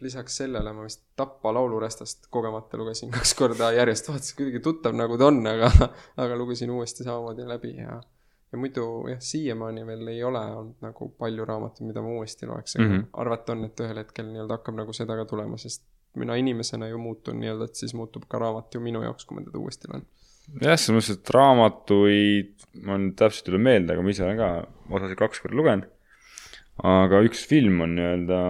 [0.00, 5.18] lisaks sellele ma vist Tappa laulurestast kogemata lugesin kaks korda järjest, vaatasin kuidagi tuttav nagu
[5.18, 5.70] ta on, aga,
[6.22, 7.96] aga lugesin uuesti samamoodi läbi ja
[8.52, 12.76] ja muidu jah, siiamaani veel ei ole olnud nagu palju raamatuid, mida ma uuesti loeks,
[12.76, 13.08] aga mm -hmm.
[13.12, 15.82] arvata on, et ühel hetkel nii-öelda hakkab nagu seda ka tulema, sest
[16.16, 19.44] mina inimesena ju muutun nii-öelda, et siis muutub ka raamat ju minu jaoks, kui ma
[19.44, 20.06] teda uuesti loen.
[20.62, 22.54] Jah, selles mõttes, et raamatuid,
[22.86, 24.50] ma nüüd täpselt ei tule meelde, aga ma ise olen ka
[24.96, 25.92] osasid kaks korda lugenud.
[26.86, 28.40] aga üks film on nii-öelda,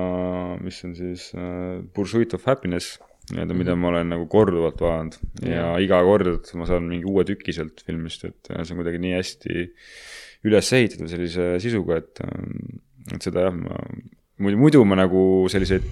[0.65, 2.97] mis on siis uh, Pursuit of Happiness
[3.31, 3.83] nii-öelda, mida mhm.
[3.83, 5.79] ma olen nagu korduvalt vaadanud ja yeah.
[5.83, 9.65] iga kord ma saan mingi uue tüki sealt filmist, et see on kuidagi nii hästi
[10.47, 12.23] üles ehitatud sellise sisuga, et,
[13.15, 13.81] et seda jah, ma,
[14.43, 15.87] muidu, muidu ma nagu selliseid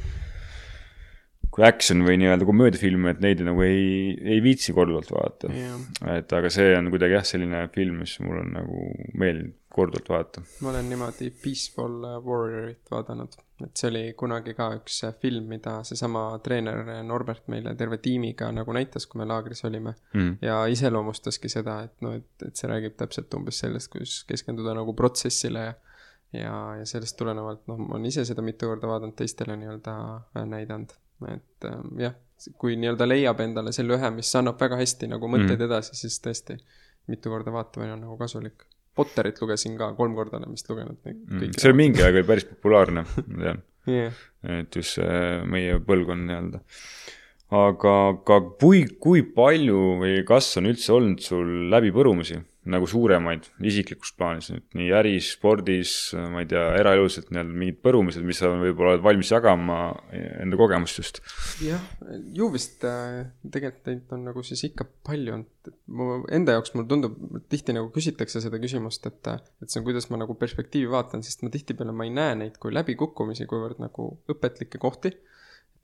[1.54, 5.50] kui action või nii-öelda komöödiafilme, et neid nagu ei, ei viitsi korduvalt vaadata.
[5.54, 5.82] Yeah..
[6.16, 10.42] et aga see on kuidagi jah, selline film, mis mul on nagu meeldinud korduvalt vaadata.
[10.62, 11.94] ma olen niimoodi Peaceful
[12.26, 18.00] Warriorit vaadanud, et see oli kunagi ka üks film, mida seesama treener Norbert meile terve
[18.02, 19.94] tiimiga nagu näitas, kui me laagris olime.
[20.14, 20.36] Mm..
[20.42, 24.96] ja iseloomustaski seda, et noh, et, et see räägib täpselt umbes sellest, kuidas keskenduda nagu
[24.98, 25.74] protsessile ja
[26.34, 29.92] ja, ja sellest tulenevalt, noh, ma olen ise seda mitu korda vaadanud, teistele nii-öelda
[30.50, 30.96] näidanud
[31.30, 32.14] et äh, jah,
[32.60, 35.66] kui nii-öelda leiab endale selle ühe, mis annab väga hästi nagu mõtteid mm.
[35.68, 36.58] edasi, siis tõesti
[37.10, 38.66] mitu korda vaatamine on nagu kasulik.
[38.94, 41.42] Potterit lugesin ka, kolm korda olen vist lugenud neid mm.
[41.42, 41.62] kõiki.
[41.64, 44.24] see mingi aeg oli päris populaarne, ma tean yeah..
[44.60, 45.00] et just
[45.50, 46.60] meie põlvkond nii-öelda.
[47.58, 52.38] aga, aga kui, kui palju või kas on üldse olnud sul läbipõrumisi?
[52.70, 55.94] Nagu suuremaid isiklikus plaanis, nii äris, spordis,
[56.32, 59.78] ma ei tea, eraelus, et nii-öelda mingid põrumised, mis sa võib-olla oled valmis jagama
[60.14, 61.20] enda kogemust just.
[61.64, 61.82] jah,
[62.36, 66.72] ju vist äh, tegelikult neid on nagu siis ikka palju olnud, et mu enda jaoks
[66.76, 67.18] mulle tundub,
[67.52, 71.44] tihti nagu küsitakse seda küsimust, et, et see on, kuidas ma nagu perspektiivi vaatan, sest
[71.44, 75.12] ma tihtipeale ma ei näe neid kui läbikukkumisi, kuivõrd nagu õpetlikke kohti.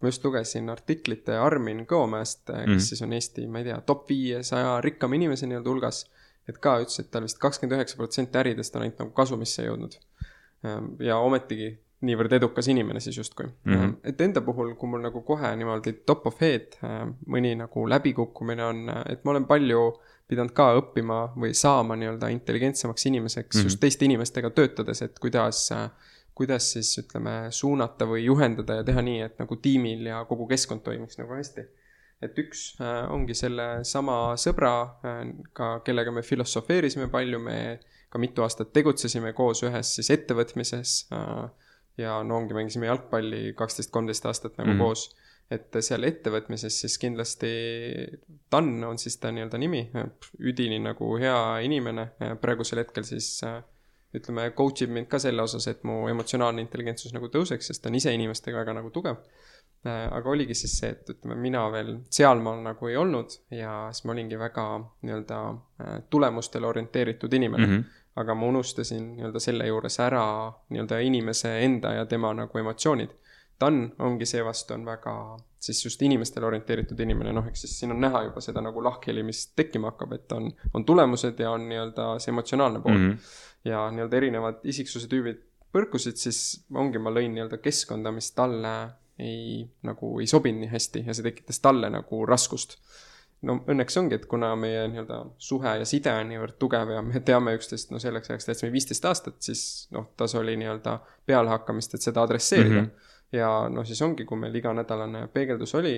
[0.01, 4.07] Ma just lugesin artiklit Armin Kõomäest, kes mm siis on Eesti, ma ei tea, top
[4.09, 6.07] viiesaja rikkama inimese nii-öelda hulgas
[6.51, 9.97] et ka ütles, et tal vist kakskümmend üheksa protsenti äridest on ainult nagu kasumisse jõudnud.
[10.67, 11.73] Ehm, ja ometigi
[12.05, 13.73] niivõrd edukas inimene siis justkui mm.
[13.75, 13.97] -hmm.
[14.09, 18.65] et enda puhul, kui mul nagu kohe niimoodi top of head ehm, mõni nagu läbikukkumine
[18.65, 19.83] on, et ma olen palju
[20.31, 23.67] pidanud ka õppima või saama nii-öelda intelligentsemaks inimeseks mm -hmm.
[23.67, 25.69] just teiste inimestega töötades, et kuidas,
[26.35, 30.81] kuidas siis ütleme, suunata või juhendada ja teha nii, et nagu tiimil ja kogu keskkond
[30.87, 31.67] toimiks nagu hästi
[32.25, 35.15] et üks äh, ongi sellesama sõbraga,
[35.57, 37.57] äh, kellega me filosofeerisime palju, me
[38.11, 41.49] ka mitu aastat tegutsesime koos ühes siis ettevõtmises äh,
[42.01, 44.85] ja no ongi, mängisime jalgpalli kaksteist, kolmteist aastat nagu mm -hmm.
[44.85, 45.17] koos.
[45.51, 47.49] et seal ettevõtmises siis kindlasti
[48.53, 49.91] Dan on siis ta nii-öelda nimi,
[50.39, 52.05] üdini nagu hea inimene,
[52.41, 53.43] praegusel hetkel siis
[54.15, 57.89] ütleme, coach ib mind ka selle osas, et mu emotsionaalne intelligentsus nagu tõuseks, sest ta
[57.89, 59.17] on ise inimestega väga nagu tugev
[59.89, 64.13] aga oligi siis see, et ütleme, mina veel sealmaal nagu ei olnud ja siis ma
[64.13, 64.65] olingi väga
[65.07, 67.73] nii-öelda äh, tulemustele orienteeritud inimene mm.
[67.73, 68.03] -hmm.
[68.21, 70.25] aga ma unustasin nii-öelda selle juures ära
[70.69, 73.17] nii-öelda inimese enda ja tema nagu emotsioonid.
[73.61, 78.01] Dan ongi seevastu on väga siis just inimestele orienteeritud inimene, noh, eks siis siin on
[78.01, 82.15] näha juba seda nagu lahkheli, mis tekkima hakkab, et on, on tulemused ja on nii-öelda
[82.19, 83.11] see emotsionaalne pool mm.
[83.11, 83.19] -hmm.
[83.65, 88.73] ja nii-öelda erinevad isiksuse tüübid põrkusid, siis ongi, ma lõin nii-öelda keskkonda, mis talle
[89.21, 92.79] ei, nagu ei sobinud nii hästi ja see tekitas talle nagu raskust.
[93.47, 97.23] no õnneks ongi, et kuna meie nii-öelda suhe ja side on niivõrd tugev ja me
[97.25, 99.63] teame üksteist, no selleks ajaks tähtsime viisteist aastat, siis
[99.97, 102.91] noh, tas oli nii-öelda pealehakkamist, et seda adresseerida mm.
[102.91, 103.39] -hmm.
[103.39, 105.95] ja noh, siis ongi, kui meil iganädalane peegeldus oli,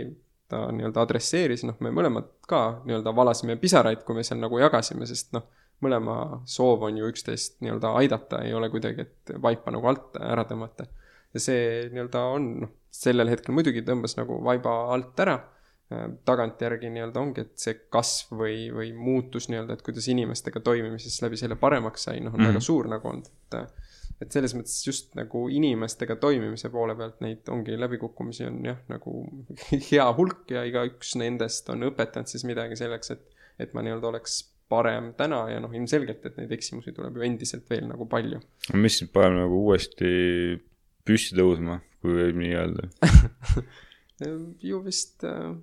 [0.52, 5.08] ta nii-öelda adresseeris, noh, me mõlemad ka nii-öelda valasime pisaraid, kui me seal nagu jagasime,
[5.08, 5.48] sest noh,
[5.82, 6.16] mõlema
[6.48, 10.86] soov on ju üksteist nii-öelda aidata, ei ole kuidagi, et vaipa nagu alt ära tõmmata.
[11.34, 15.38] ja see nii-öelda on, noh, sellel hetkel muidugi tõmbas nagu vaiba alt ära.
[15.92, 21.18] Äh, tagantjärgi nii-öelda ongi, et see kasv või, või muutus nii-öelda, et kuidas inimestega toimimises
[21.24, 22.52] läbi selle paremaks sai, noh, on mm -hmm.
[22.52, 23.58] väga suur nagu olnud, et.
[24.22, 29.26] et selles mõttes just nagu inimestega toimimise poole pealt neid ongi läbikukkumisi on jah, nagu
[29.90, 33.26] hea hulk ja igaüks nendest on õpetanud siis midagi selleks, et,
[33.58, 34.38] et ma nii-öelda oleks
[34.72, 38.40] parem täna ja noh, ilmselgelt, et neid eksimusi tuleb ju endiselt veel nagu palju.
[38.78, 40.12] mis sind paneb nagu uuesti
[41.04, 42.88] püsti tõusma, kui võib nii öelda
[44.70, 45.54] ju vist äh,,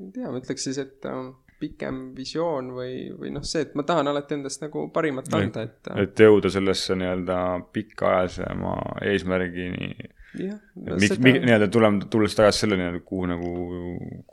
[0.00, 1.30] ei tea, ma ütleks siis, et äh,
[1.64, 5.90] pikem visioon või, või noh, see, et ma tahan alati endast nagu parimat anda, et
[5.92, 7.38] äh, et jõuda sellesse nii-öelda
[7.74, 8.74] pikaajalisema
[9.10, 9.94] eesmärgini.
[10.42, 10.60] jah.
[10.74, 13.54] miks nii-öelda tuleme, tulles tagasi selle nii-öelda, kuhu nagu,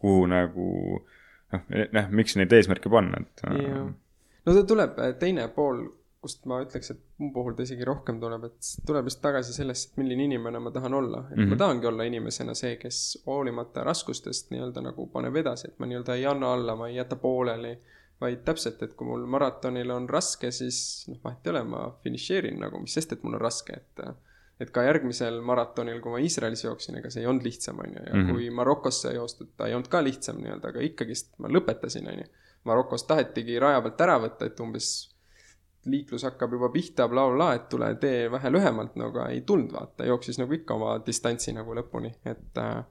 [0.02, 0.68] kuhu nagu
[1.54, 1.66] noh,
[1.98, 3.46] noh, miks neid eesmärke panna, et.
[3.46, 3.90] jah,
[4.46, 5.86] no ta tuleb, äh, teine pool
[6.22, 9.92] kust ma ütleks, et mu puhul ta isegi rohkem tuleb, et tuleb just tagasi sellest,
[9.92, 11.24] et milline inimene ma tahan olla.
[11.24, 11.48] et mm -hmm.
[11.48, 11.62] ma mhm.
[11.64, 16.26] tahangi olla inimesena see, kes hoolimata raskustest nii-öelda nagu paneb edasi, et ma nii-öelda ei
[16.26, 17.80] anna alla, ma ei jäta pooleli.
[18.22, 22.60] vaid täpselt, et kui mul maratonil on raske, siis noh, vahet ei ole, ma finišeerin
[22.60, 24.14] nagu, mis sest, et mul on raske, et
[24.60, 28.04] et ka järgmisel maratonil, kui ma Iisraelis jooksin, ega see ei olnud lihtsam, on ju,
[28.06, 28.32] ja mm -hmm.
[28.32, 32.28] kui Marokosse joostud, ta ei olnud ka lihtsam nii-öelda, aga ikkagist ma lõpetasin, on ju.
[32.64, 35.11] Marokos tahetigi raja pealt ära võtta, et umbes
[35.86, 39.74] liiklus hakkab juba pihta bla,, blablabla, et tule tee vähe lühemalt, no aga ei tulnud
[39.74, 42.84] vaata, jooksis nagu ikka oma distantsi nagu lõpuni, et äh,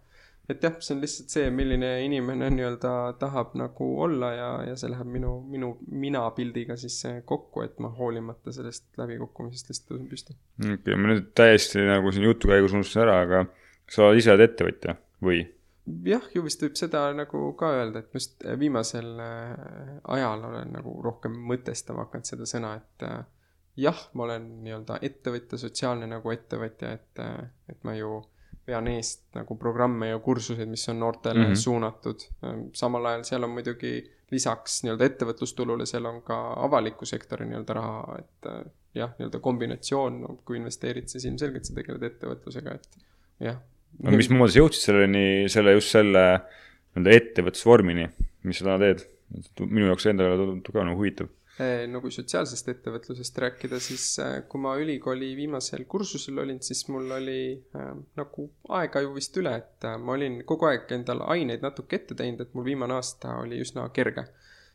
[0.51, 4.91] et jah, see on lihtsalt see, milline inimene nii-öelda tahab nagu olla ja, ja see
[4.91, 10.37] läheb minu, minu minapildiga siis kokku, et ma hoolimata sellest läbikukkumisest lihtsalt tõusen püsti.
[10.59, 13.45] okei okay,, ma nüüd täiesti nagu siin jutu käigus unustasin ära, aga
[13.91, 15.45] sa ise oled ettevõtja või?
[15.87, 20.97] Jah, ju vist võib seda nagu ka öelda, et just viimasel äh, ajal olen nagu
[21.05, 23.23] rohkem mõtestama hakanud seda sõna, et äh,
[23.81, 28.21] jah, ma olen nii-öelda ettevõtja, sotsiaalne nagu ettevõtja, et, äh, et ma ju
[28.69, 31.63] vean eest nagu programme ja kursuseid, mis on noortele mm -hmm.
[31.63, 32.27] suunatud.
[32.73, 33.95] samal ajal seal on muidugi
[34.31, 38.51] lisaks nii-öelda ettevõtlustulule, seal on ka avaliku sektori nii-öelda raha, et
[38.95, 42.89] jah, nii-öelda kombinatsioon no,, kui investeerid, siis ilmselgelt sa tegeled ettevõtlusega, et
[43.41, 43.59] jah
[44.05, 46.25] no mismoodi sa jõudsid selleni, selle, just selle
[46.95, 48.09] nii-öelda ettevõtlusvormini,
[48.49, 49.07] mis sa täna teed?
[49.63, 51.29] minu jaoks endale tundub ka nagu huvitav.
[51.93, 57.13] no kui sotsiaalsest ettevõtlusest rääkida, siis äh, kui ma ülikooli viimasel kursusel olin, siis mul
[57.15, 57.43] oli
[57.77, 58.49] äh, nagu
[58.81, 62.57] aega ju vist üle, et ma olin kogu aeg endale aineid natuke ette teinud, et
[62.59, 64.27] mul viimane aasta oli üsna kerge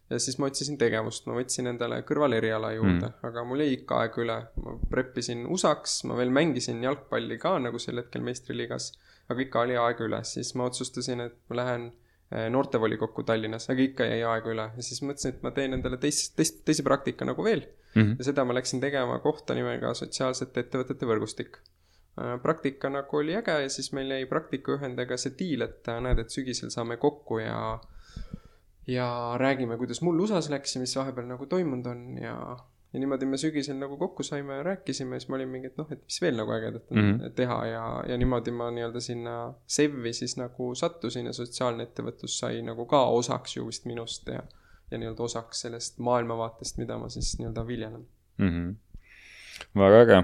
[0.10, 4.02] ja siis ma otsisin tegevust, ma võtsin endale kõrvaleriala juurde mm., aga mul jäi ikka
[4.04, 4.38] aega üle.
[4.64, 8.92] ma preppisin USA-ks, ma veel mängisin jalgpalli ka nagu sel hetkel meistriliigas,
[9.30, 13.88] aga ikka oli aega üle, siis ma otsustasin, et ma lähen eh, noortevolikokku Tallinnas, aga
[13.88, 17.26] ikka jäi aega üle ja siis mõtlesin, et ma teen endale teist, teist, teise praktika
[17.26, 18.02] nagu veel mm.
[18.02, 18.16] -hmm.
[18.20, 23.58] ja seda ma läksin tegema kohta nimega Sotsiaalsete Ettevõtete Võrgustik äh, praktika nagu oli äge
[23.66, 27.80] ja siis meil jäi praktikaühendega see diil, et äh, näed, et sügisel saame kokku ja
[28.88, 32.36] ja räägime, kuidas mul USA-s läks ja mis vahepeal nagu toimunud on ja,
[32.94, 35.90] ja niimoodi me sügisel nagu kokku saime ja rääkisime, siis ma olin mingi, et noh,
[35.92, 37.34] et mis veel nagu ägedat on mm -hmm.
[37.40, 39.36] teha ja, ja niimoodi ma nii-öelda sinna
[39.68, 44.44] SEV-i siis nagu sattusin ja sotsiaalne ettevõtlus sai nagu ka osaks ju vist minust ja,
[44.92, 48.06] ja nii-öelda osaks sellest maailmavaatest, mida ma siis nii-öelda viljelen
[48.38, 48.50] mm.
[48.50, 48.76] -hmm.
[49.76, 50.24] väga äge.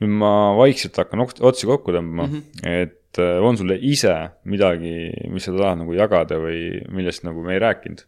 [0.00, 2.68] nüüd ma vaikselt hakkan otsi kokku tõmbama mm, -hmm.
[2.68, 4.14] et et äh, on sul ise
[4.50, 8.04] midagi, mis sa tahad nagu jagada või millest nagu me ei rääkinud?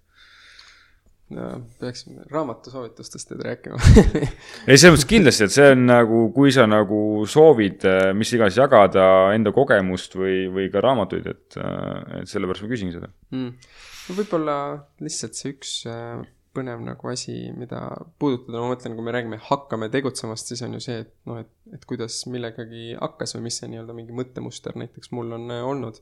[1.35, 1.47] no
[1.81, 3.79] peaksime raamatusoovitustest nüüd rääkima.
[4.69, 7.01] Ei, selles mõttes kindlasti, et see on nagu, kui sa nagu
[7.31, 12.63] soovid äh, mis iganes jagada enda kogemust või, või ka raamatuid, et, äh, et sellepärast
[12.63, 13.11] ma küsingi seda.
[13.35, 13.75] Mm..
[14.07, 14.57] no võib-olla
[15.03, 15.75] lihtsalt see üks
[16.57, 17.81] põnev nagu asi, mida
[18.21, 21.51] puudutada, ma mõtlen, kui me räägime hakkame tegutsemast, siis on ju see, et noh, et,
[21.77, 26.01] et kuidas millegagi hakkas või mis see nii-öelda mingi mõttemuster näiteks mul on äh, olnud.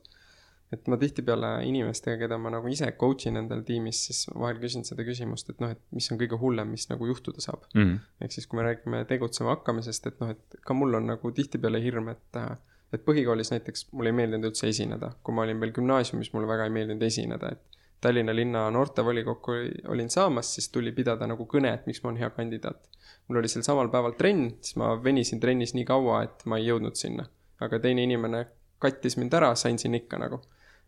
[0.73, 4.83] et ma tihtipeale inimestega, keda ma nagu ise coach in endal tiimis, siis vahel küsin
[4.83, 7.83] seda küsimust, et noh, et mis on kõige hullem, mis nagu juhtuda saab mm.
[7.83, 7.99] -hmm.
[8.25, 11.83] ehk siis, kui me räägime tegutsema hakkamisest, et noh, et ka mul on nagu tihtipeale
[11.83, 12.55] hirm, et äh,
[12.93, 16.67] et põhikoolis näiteks mulle ei meeldinud üldse esineda, kui ma olin veel gümnaasiumis, mulle väga
[16.67, 19.51] ei meeldinud esineda, et Tallinna linna noortevolikokku
[19.87, 22.89] olin saamas, siis tuli pidada nagu kõne, et miks ma olen hea kandidaat.
[23.27, 26.67] mul oli sel samal päeval trenn, siis ma venisin trennis nii kaua, et ma ei
[26.67, 27.25] jõudnud sinna.
[27.61, 28.45] aga teine inimene
[28.79, 30.41] kattis mind ära, sain sinna ikka nagu.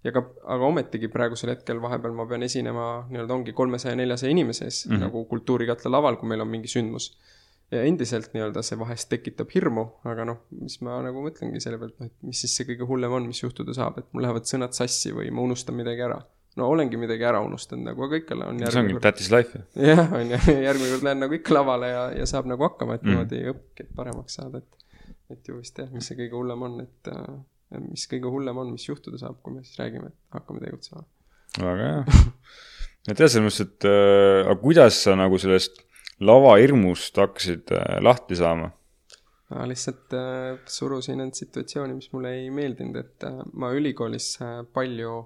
[0.04, 4.66] ja ka, aga ometigi praegusel hetkel vahepeal ma pean esinema nii-öelda ongi kolmesaja, neljasaja inimese
[4.66, 5.00] ees mm -hmm.
[5.08, 7.18] nagu Kultuurikatla laval, kui meil on mingi sündmus
[7.72, 12.00] ja endiselt nii-öelda see vahest tekitab hirmu, aga noh, mis ma nagu mõtlengi selle pealt,
[12.00, 14.78] noh, et mis siis see kõige hullem on, mis juhtuda saab, et mul lähevad sõnad
[14.78, 16.22] sassi või ma unustan midagi ära
[16.58, 19.62] no olengi midagi ära unustanud nagu, aga ikka on see ongi that is life.
[19.76, 23.06] jah, on ju, järgmine kord lähen nagu ikka lavale ja, ja saab nagu hakkama, et
[23.06, 23.14] mm.
[23.14, 26.80] niimoodi õpibki, et paremaks saada, et, et ju vist jah, mis see kõige hullem on,
[26.86, 27.36] et äh,
[27.84, 31.06] mis kõige hullem on, mis juhtuda saab, kui me siis räägime, et hakkame tegutsema.
[31.60, 32.24] väga hea.
[33.12, 35.84] et jah, selles mõttes, et äh, aga kuidas sa nagu sellest
[36.26, 38.74] lavahirmust hakkasid äh, lahti saama?
[39.48, 44.58] ma lihtsalt äh, surusin end situatsiooni, mis mulle ei meeldinud, et äh, ma ülikoolis äh,
[44.76, 45.22] palju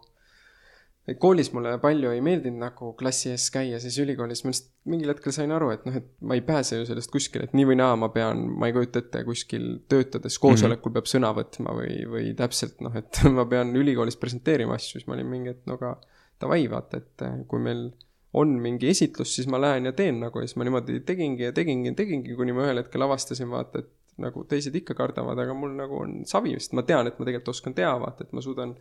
[1.10, 5.10] et koolis mulle palju ei meeldinud nagu klassi ees käia, siis ülikoolis ma lihtsalt mingil
[5.14, 7.80] hetkel sain aru, et noh, et ma ei pääse ju sellest kuskile, et nii või
[7.80, 11.00] naa ma pean, ma ei kujuta ette, kuskil töötades koosolekul mm -hmm.
[11.00, 15.18] peab sõna võtma või, või täpselt noh, et ma pean ülikoolis presenteerima asju, siis ma
[15.18, 15.96] olin mingi, et no aga
[16.42, 17.90] davai, vaata, et eh, kui meil
[18.34, 21.52] on mingi esitlus, siis ma lähen ja teen nagu ja siis ma niimoodi tegingi ja
[21.52, 23.92] tegingi ja tegingi, kuni ma ühel hetkel avastasin, vaata, et
[24.22, 27.56] nagu teised ikka kardavad, aga mul nagu on savi, sest ma tean, et ma tegelikult
[27.56, 28.76] oskan teha, vaata, et ma suudan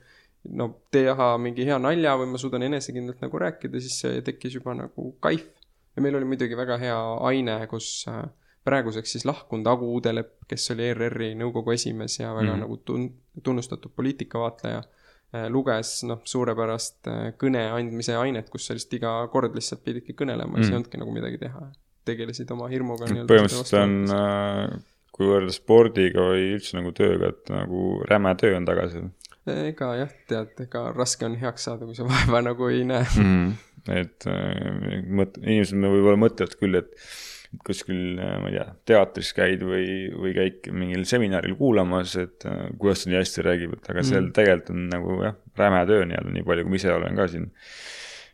[0.49, 5.13] no teha mingi hea nalja või ma suudan enesekindlalt nagu rääkida, siis tekkis juba nagu
[5.21, 5.49] kaif.
[5.97, 8.23] ja meil oli muidugi väga hea aine, kus äh,
[8.65, 13.11] praeguseks siis lahkunud Agu Uudelep, kes oli ERR-i nõukogu esimees ja väga mm nagu tun-,
[13.43, 19.57] tunnustatud poliitikavaatleja äh,, luges noh, suurepärast äh, kõne andmise ainet, kus sa lihtsalt iga kord
[19.57, 21.69] lihtsalt pididki kõnelema mm siis ei olnudki nagu midagi teha.
[22.09, 23.29] tegelesid oma hirmuga nii-öelda.
[23.29, 29.03] põhimõtteliselt on kui võrrelda spordiga või üldse nagu tööga, et nagu räme töö on tagasi
[29.49, 33.51] ega jah, tead, ega raske on heaks saada, kui sa vaeva nagu ei näe mm.
[33.97, 36.93] et äh, mõt-, inimesed võib-olla mõtlevad küll, et
[37.67, 42.69] kuskil, äh, ma ei tea, teatris käid või, või käid mingil seminaril kuulamas, et äh,
[42.81, 44.35] kuidas ta nii hästi räägib, et aga seal mm.
[44.37, 47.49] tegelikult on nagu jah, räme töö nii-öelda, nii palju kui ma ise olen ka siin,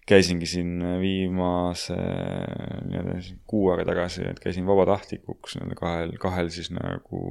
[0.07, 3.16] käisingi siin viimase nii-öelda
[3.50, 7.24] kuu aega tagasi, et käisin vabatahtlikuks nii-öelda kahel, kahel siis nagu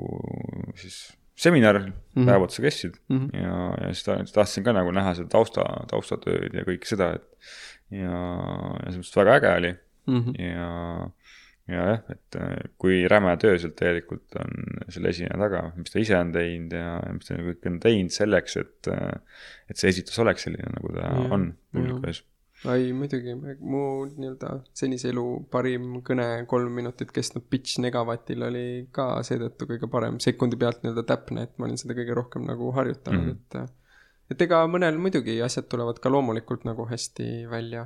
[0.79, 1.03] siis
[1.35, 2.25] seminar mm -hmm.
[2.25, 3.41] päev otsa kestsid mm -hmm.
[3.41, 7.25] ja, ja siis tahtsin ka nagu näha seda tausta, taustatööd ja kõike seda, et
[7.91, 9.73] ja, ja selles mõttes väga äge oli
[10.07, 10.41] mm -hmm.
[10.41, 11.09] ja
[11.67, 14.51] ja jah, et äh, kui räme töö sealt tegelikult on
[14.93, 18.57] selle esineja taga, mis ta ise on teinud ja mis ta kõik on teinud selleks,
[18.61, 22.21] et, äh, et see esitus oleks selline, nagu ta ja, on publiku ees.
[22.73, 29.07] Ei, muidugi, mu nii-öelda senise elu parim kõne, kolm minutit kestnud pitch Negavatil oli ka
[29.27, 33.21] seetõttu kõige parem, sekundi pealt nii-öelda täpne, et ma olin seda kõige rohkem nagu harjutanud
[33.21, 33.63] mm, -hmm.
[33.63, 37.85] et et ega mõnel muidugi asjad tulevad ka loomulikult nagu hästi välja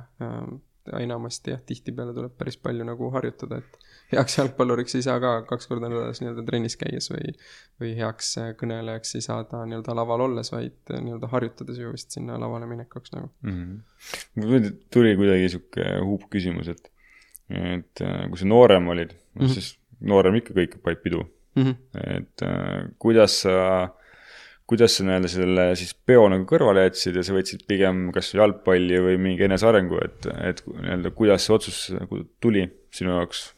[0.98, 5.68] enamasti jah, tihtipeale tuleb päris palju nagu harjutada, et heaks jalgpalluriks ei saa ka kaks
[5.70, 7.34] korda nädalas nii-öelda trennis käies või,
[7.82, 12.68] või heaks kõnelejaks ei saada nii-öelda laval olles, vaid nii-öelda harjutades ju vist sinna lavale
[12.70, 13.60] minekuks nagu mm.
[14.36, 14.72] -hmm.
[14.94, 16.90] tuli kuidagi sihuke huupküsimus, et,
[17.50, 19.54] et äh, kui sa noorem olid mm, -hmm.
[19.54, 21.62] siis noorem ikka kõik panid pidu mm.
[21.62, 21.74] -hmm.
[22.18, 23.56] et äh, kuidas sa
[24.70, 29.00] kuidas sa nii-öelda selle siis peo nagu kõrvale jätsid ja sa võtsid pigem kas jalgpalli
[29.02, 33.48] või mingi enesearengu, et, et nii-öelda kuidas see otsus nagu tuli sinu jaoks?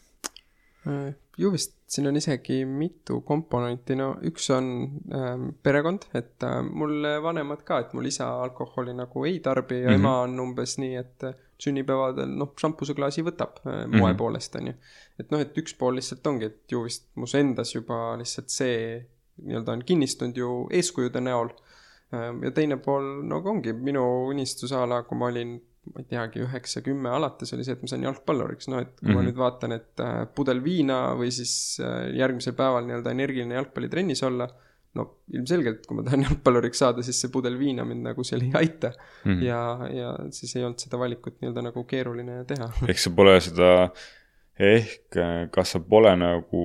[1.37, 4.67] Ju vist siin on isegi mitu komponenti, no üks on
[5.13, 9.89] ähm, perekond, et äh, mul vanemad ka, et mul isa alkoholi nagu ei tarbi ja
[9.89, 9.99] mm -hmm.
[9.99, 11.25] ema on umbes nii, et
[11.63, 14.17] sünnipäevadel noh, šampuseklaasi võtab äh, moe mm -hmm.
[14.17, 14.73] poolest, on ju.
[15.19, 18.77] et noh, et üks pool lihtsalt ongi, et ju vist mus endas juba lihtsalt see
[19.41, 21.49] nii-öelda on kinnistunud ju eeskujude näol.
[22.13, 25.55] Ehm, ja teine pool nagu ongi minu unistus a la, kui ma olin,
[25.91, 29.07] ma ei teagi, üheksa, kümme alates oli see, et ma sain jalgpalluriks, noh et kui
[29.07, 29.15] mm -hmm.
[29.15, 29.29] ma mhm.
[29.29, 34.47] nüüd vaatan, et äh, pudel viina või siis äh, järgmisel päeval nii-öelda energiline jalgpallitrennis olla
[34.95, 38.51] no ilmselgelt, kui ma tahan jalgpalluriks saada, siis see pudel viina mind nagu seal ei
[38.61, 39.31] aita mm.
[39.31, 39.43] -hmm.
[39.43, 39.61] ja,
[39.91, 42.71] ja siis ei olnud seda valikut nii-öelda nagu keeruline teha.
[42.89, 43.71] ehk sa pole seda,
[44.59, 45.21] ehk
[45.51, 46.63] kas sa pole nagu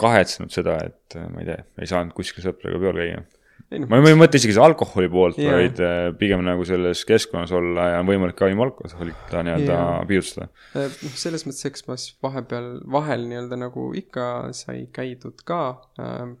[0.00, 3.22] kahetsenud seda, et äh, ma ei tea, ei saanud kuskil sõpradega peol käia.
[3.66, 7.50] No, ma ei mõtle isegi seda alkoholi poolt yeah., vaid äh, pigem nagu selles keskkonnas
[7.56, 10.04] olla ja on võimalik ka ilma alkoholita nii-öelda yeah.
[10.06, 10.46] pidustada.
[10.78, 15.62] Äh, noh, selles mõttes, eks ma siis vahepeal, vahel nii-öelda nagu ikka sai käidud ka.
[15.98, 16.36] Ähm,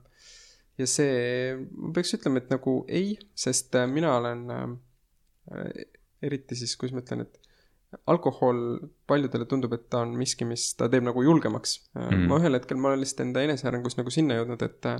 [0.78, 4.46] ja see, ma peaks ütlema, et nagu ei, sest mina olen
[6.22, 7.42] eriti siis, kuidas ma ütlen, et
[8.10, 8.62] alkohol
[9.08, 12.26] paljudele tundub, et ta on miski, mis ta teeb nagu julgemaks mm..
[12.30, 14.90] ma ühel hetkel, ma olen lihtsalt enda enesearengus nagu sinna jõudnud, et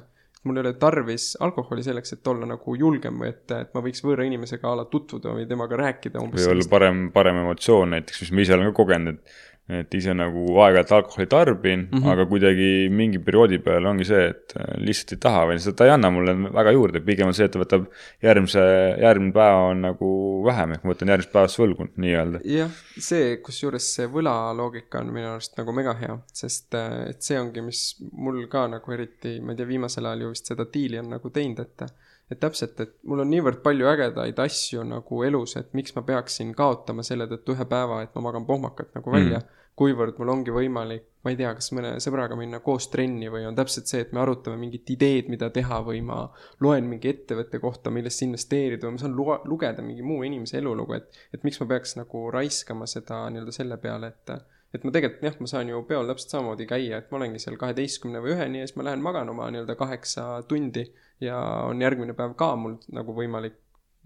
[0.47, 4.05] mul ei ole tarvis alkoholi selleks, et olla nagu julgem või et, et ma võiks
[4.05, 6.45] võõra inimesega a la tutvuda või temaga rääkida umbes.
[6.45, 9.37] või olla parem, parem emotsioon näiteks, mis ma ise olen ka kogenud, et
[9.67, 12.11] et ise nagu aeg-ajalt alkoholi tarbin mm, -hmm.
[12.13, 15.89] aga kuidagi mingi perioodi peal ongi see, et äh, lihtsalt ei taha või lihtsalt ta
[15.89, 17.89] ei anna mulle väga juurde, pigem on see, et ta võtab
[18.23, 18.63] järgmise,
[19.03, 20.11] järgmine päev on nagu
[20.47, 22.43] vähem, ehk ma võtan järgmisest päevast võlgu nii-öelda.
[22.47, 27.41] jah, see, kusjuures see võlaloogika on minu arust nagu mega hea, sest äh, et see
[27.41, 31.03] ongi, mis mul ka nagu eriti, ma ei tea, viimasel ajal ju vist seda diili
[31.03, 31.91] on nagu teinud, et
[32.31, 36.55] et täpselt, et mul on niivõrd palju ägedaid asju nagu elus, et miks ma peaksin
[36.59, 39.53] kaotama selle tõttu ühe päeva, et ma magan pohmakat nagu välja mm.
[39.79, 43.59] kuivõrd mul ongi võimalik, ma ei tea, kas mõne sõbraga minna koos trenni või on
[43.59, 46.25] täpselt see, et me arutame mingit ideed, mida teha või ma
[46.65, 50.99] loen mingi ettevõtte kohta, millesse investeerida või ma saan lu-, lugeda mingi muu inimese elulugu,
[50.99, 54.37] et, et miks ma peaks nagu raiskama seda nii-öelda selle peale, et
[54.75, 57.59] et ma tegelikult jah, ma saan ju peol täpselt samamoodi käia, et ma olengi seal
[57.61, 60.87] kaheteistkümne või üheni ja siis ma lähen magan oma nii-öelda kaheksa tundi
[61.23, 61.39] ja
[61.69, 63.59] on järgmine päev ka mul nagu võimalik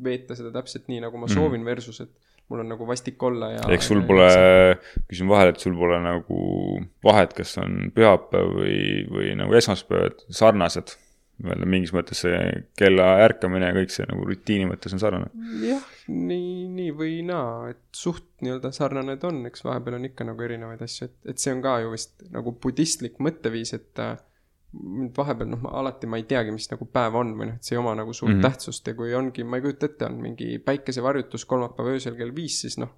[0.05, 1.37] veeta seda täpselt nii, nagu ma mhm.
[1.37, 2.13] soovin mm., versus et
[2.51, 3.67] mul on nagu vastik olla ja.
[3.71, 4.27] eks sul pole,
[5.11, 6.41] küsin vahele, et sul pole nagu
[7.07, 8.81] vahet, kas on pühapäev või,
[9.11, 10.97] või nagu esmaspäev, et sarnased
[11.45, 12.39] veel mingis mõttes see
[12.79, 15.31] kella ärkamine ja kõik see nagu rutiini mõttes on sarnane.
[15.65, 20.27] jah, nii, nii või naa, et suht nii-öelda sarnane ta on, eks vahepeal on ikka
[20.29, 24.05] nagu erinevaid asju, et, et see on ka ju vist nagu budistlik mõtteviis, et
[24.73, 27.75] mind vahepeal noh, alati ma ei teagi, mis nagu päev on või noh, et see
[27.75, 28.47] ei oma nagu suurt mm -hmm.
[28.47, 32.61] tähtsust ja kui ongi, ma ei kujuta ette, on mingi päikesevarjutus kolmapäeva öösel kell viis,
[32.63, 32.93] siis noh,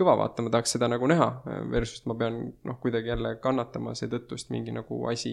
[0.00, 1.28] kõva vaata, ma tahaks seda nagu näha,
[1.70, 5.32] versus ma pean noh, kuidagi jälle kannatama seetõttu, sest mingi nagu asi,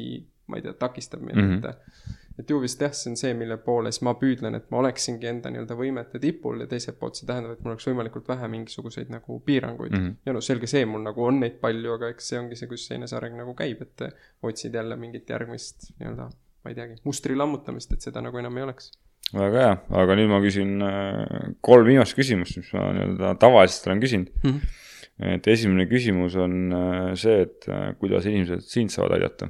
[0.52, 1.70] ma ei tea, takistab mind mm, -hmm.
[1.70, 4.82] et et ju vist jah, see on see, mille poole siis ma püüdlen, et ma
[4.84, 8.50] oleksingi enda nii-öelda võimete tipul ja teiselt poolt see tähendab, et mul oleks võimalikult vähe
[8.54, 10.04] mingisuguseid nagu piiranguid mm.
[10.04, 10.20] -hmm.
[10.26, 12.86] ja no selge see, mul nagu on neid palju, aga eks see ongi see, kus
[12.88, 14.06] see eneseareng nagu käib, et
[14.44, 16.30] otsid jälle mingit järgmist nii-öelda,
[16.64, 18.92] ma ei teagi, mustri lammutamist, et seda nagu enam ei oleks
[19.36, 24.04] väga hea, aga nüüd ma küsin äh, kolm viimast küsimust, mis ma nii-öelda tavaliselt olen
[24.04, 24.54] küsinud mm.
[24.54, 25.34] -hmm.
[25.36, 29.50] et esimene küsimus on äh, see, et äh, kuidas inimesed sind saavad aidata?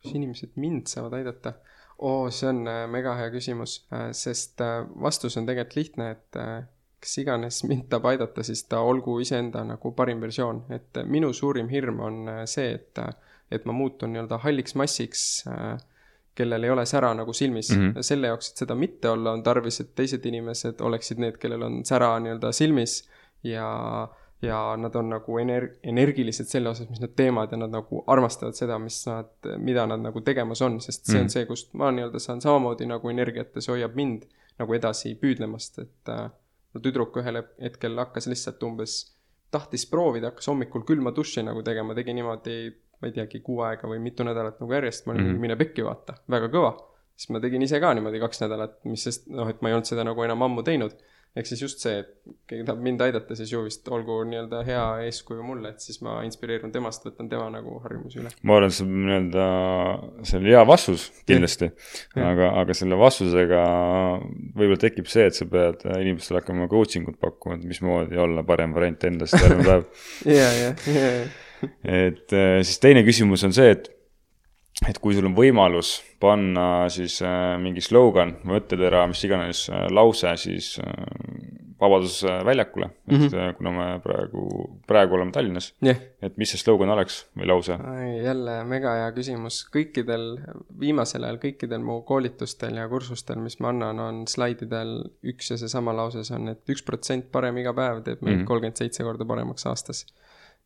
[0.00, 1.54] kuidas inimesed mind saavad aidata?
[1.98, 3.82] oo, see on mega hea küsimus,
[4.16, 4.60] sest
[5.02, 6.38] vastus on tegelikult lihtne, et
[7.00, 11.68] kes iganes mind tahab aidata, siis ta olgu iseenda nagu parim versioon, et minu suurim
[11.68, 13.00] hirm on see, et,
[13.52, 15.76] et ma muutun nii-öelda halliks massiks äh,
[16.40, 17.82] kellel ei ole sära nagu silmis mm.
[17.82, 18.06] -hmm.
[18.06, 21.84] selle jaoks, et seda mitte olla, on tarvis, et teised inimesed oleksid need, kellel on
[21.86, 22.96] sära nii-öelda silmis
[23.44, 23.68] ja,
[24.42, 28.56] ja nad on nagu ener-, energilised selle osas, mis nad teevad ja nad nagu armastavad
[28.58, 31.20] seda, mis nad, mida nad nagu tegemas on, sest see mm -hmm.
[31.20, 31.32] on mhm.
[31.36, 34.28] see, kust ma nii-öelda saan samamoodi nagu energiat ja see hoiab mind
[34.58, 36.28] nagu edasi püüdlemast, et äh,
[36.74, 39.16] no tüdruk ühel hetkel hakkas lihtsalt umbes,
[39.50, 42.56] tahtis proovida, hakkas hommikul külma duši nagu tegema, tegi niimoodi
[43.00, 45.46] ma ei teagi, kuu aega või mitu nädalat nagu järjest, ma olin mm -hmm.
[45.46, 46.74] mine pekki, vaata, väga kõva.
[47.20, 49.88] siis ma tegin ise ka niimoodi kaks nädalat, mis sest noh, et ma ei olnud
[49.88, 50.96] seda nagu enam ammu teinud.
[51.36, 52.08] ehk siis just see, et
[52.50, 56.16] keegi tahab mind aidata, siis ju vist olgu nii-öelda hea eeskuju mulle, et siis ma
[56.26, 58.32] inspireerun temast, võtan tema nagu harjumusi üle.
[58.42, 59.44] ma arvan, et see on nii-öelda,
[60.30, 61.70] see on hea vastus kindlasti,
[62.16, 63.60] aga, aga selle vastusega
[64.56, 68.74] võib-olla tekib see, et sa pead inimestele hakkama coaching ut pakkuma, et mismoodi olla parem
[68.74, 69.86] variant endast järgmine päev.
[70.26, 71.22] ja, ja, ja, ja
[71.84, 73.90] et äh, siis teine küsimus on see, et,
[74.88, 80.36] et kui sul on võimalus panna siis äh, mingi slogan, mõttetera, mis iganes äh, lause
[80.40, 80.76] siis
[81.80, 83.24] Vabaduse väljakule mm, -hmm.
[83.24, 83.54] et mhm.
[83.56, 87.76] kuna me praegu, praegu oleme Tallinnas yeah., et mis see slogan oleks või lause?
[88.24, 90.26] jälle mega hea küsimus, kõikidel,
[90.80, 94.92] viimasel ajal kõikidel mu koolitustel ja kursustel, mis ma annan, on slaididel
[95.32, 98.44] üks ja seesama lause, see on, et üks protsent parem iga päev teeb meid mhm.
[98.44, 100.04] kolmkümmend seitse korda paremaks aastas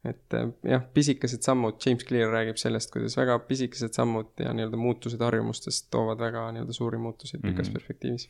[0.05, 4.77] et äh, jah, pisikesed sammud, James Clear räägib sellest, kuidas väga pisikesed sammud ja nii-öelda
[4.81, 7.73] muutused harjumustes toovad väga nii-öelda suuri muutuseid pikas mm -hmm.
[7.79, 8.29] perspektiivis.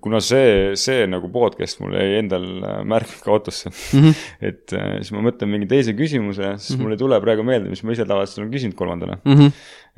[0.00, 4.26] kuna see, see nagu podcast mul jäi endal äh, märk autosse mm, -hmm.
[4.50, 6.82] et äh, siis ma mõtlen mingi teise küsimuse, siis mm -hmm.
[6.82, 9.34] mul ei tule praegu meelde, mis ma ise tavaliselt olen küsinud kolmandana mm.
[9.34, 9.52] -hmm.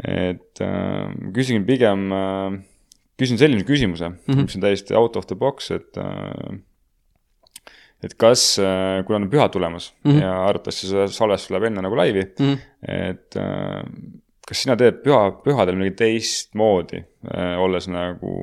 [0.04, 2.60] et äh, küsin pigem äh,,
[3.16, 4.42] küsin sellise küsimuse mm, -hmm.
[4.42, 6.58] mis on täiesti out of the box, et äh,
[8.04, 10.22] et kas, äh, kuna on pühad tulemas mm -hmm.
[10.22, 12.58] ja arvatavasti see salvestus läheb enne nagu laivi mm, -hmm.
[13.10, 13.82] et äh,
[14.48, 18.34] kas sina teed püha, pühadel midagi teistmoodi, äh, olles nagu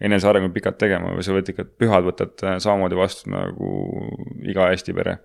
[0.00, 3.70] enesearengu pikalt tegema või sa võtad ikka, pühad võtad samamoodi vastu nagu
[4.42, 5.18] iga Eesti pere?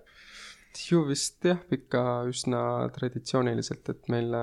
[0.90, 4.34] ju vist jah, ikka üsna traditsiooniliselt, et meil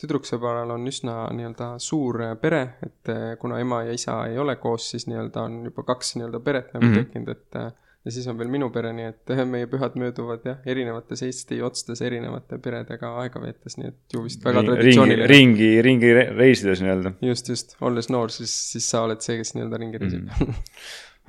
[0.00, 5.06] tüdruksõbral on üsna nii-öelda suur pere, et kuna ema ja isa ei ole koos, siis
[5.06, 7.04] nii-öelda on juba kaks nii-öelda peret nagu mm -hmm.
[7.04, 11.22] tekkinud, et ja siis on veel minu pere, nii et meie pühad mööduvad jah, erinevates
[11.26, 15.28] Eesti otsades erinevate peredega aega veetes, nii et ju vist väga traditsiooniline.
[15.30, 17.14] ringi, ringi reisides nii-öelda.
[17.30, 20.62] just, just, olles noor, siis, siis sa oled see, kes nii-öelda ringi reisib mm.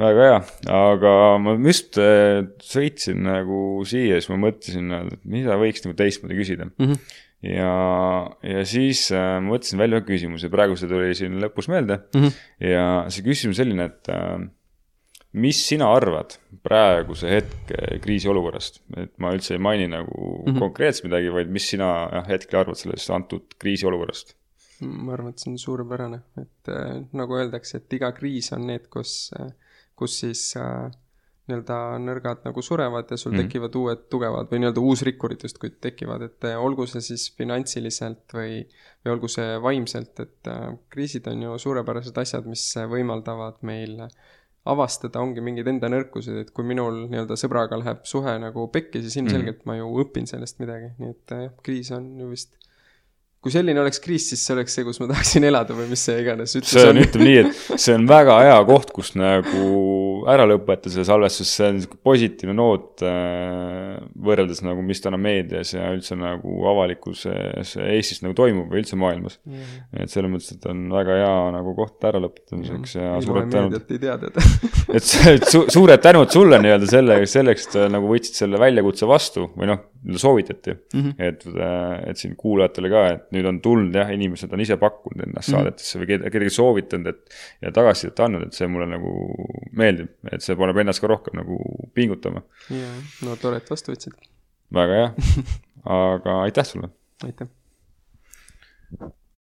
[0.01, 0.38] väga hea,
[0.78, 6.39] aga ma just äh, sõitsin nagu siia, siis ma mõtlesin, et mida võiks nagu teistmoodi
[6.39, 6.88] küsida mm.
[6.88, 7.19] -hmm.
[7.51, 7.76] ja,
[8.53, 12.24] ja siis äh, mõtlesin välja ühe küsimuse, praegu see tuli siin lõpus meelde mm.
[12.24, 12.41] -hmm.
[12.72, 14.39] ja see küsimus selline, et äh,
[15.34, 20.59] mis sina arvad praeguse hetke kriisiolukorrast, et ma üldse ei maini nagu mm -hmm.
[20.59, 24.36] konkreetselt midagi, vaid mis sina hetkel arvad sellest antud kriisiolukorrast?
[24.82, 28.88] ma arvan, et see on suurepärane, et äh, nagu öeldakse, et iga kriis on need,
[28.89, 29.51] kus äh,,
[29.95, 30.89] kus siis äh,
[31.49, 33.47] nii-öelda nõrgad nagu surevad ja sul mm -hmm.
[33.47, 38.65] tekivad uued tugevad või nii-öelda uusrikkurid justkui tekivad, et äh, olgu see siis finantsiliselt või,
[39.05, 44.09] või olgu see vaimselt, et äh, kriisid on ju suurepärased asjad, mis võimaldavad meil äh,
[44.70, 49.18] avastada ongi mingid enda nõrkused, et kui minul nii-öelda sõbraga läheb suhe nagu pekki, siis
[49.18, 49.70] ilmselgelt mm.
[49.70, 52.61] ma ju õpin sellest midagi, nii et jah, kriis on ju vist
[53.42, 56.20] kui selline oleks kriis, siis see oleks see, kus ma tahaksin elada või mis see
[56.22, 59.64] iganes ütlus see on, ütleme nii, et see on väga hea koht, kus nagu
[60.30, 63.96] ära lõpetada see salvestus, see on niisugune positiivne noot äh,
[64.28, 69.39] võrreldes nagu, mis täna meedias ja üldse nagu avalikkuses Eestis nagu toimub või üldse maailmas
[69.42, 69.58] mm.
[69.58, 70.04] -hmm.
[70.04, 73.80] et selles mõttes, et on väga hea nagu koht ära lõpetamiseks ja mm, suured tänud.
[73.82, 74.38] ei tea tead
[75.00, 79.74] et, su, suured tänud sulle nii-öelda selle, selleks, et nagu võtsid selle väljakutse vastu või
[79.74, 79.88] noh
[80.18, 81.00] soovitati mm.
[81.00, 81.10] Mhm.
[81.10, 81.14] -hmm.
[81.28, 81.46] et,
[82.10, 85.57] et siin kuulajatele ka, et nüüd on tulnud jah, inimesed on ise pakkunud ennast mm
[85.61, 87.39] saadetesse või ked- kedagi soovitanud, et.
[87.61, 89.13] ja tagasisidet andnud, et see mulle nagu
[89.77, 91.59] meeldib, et see paneb ennast ka rohkem nagu
[91.97, 92.43] pingutama.
[92.69, 92.93] jaa,
[93.27, 94.15] no tore, et vastu võtsid.
[94.73, 95.09] väga hea,
[96.01, 96.91] aga aitäh sulle.
[97.27, 97.51] aitäh.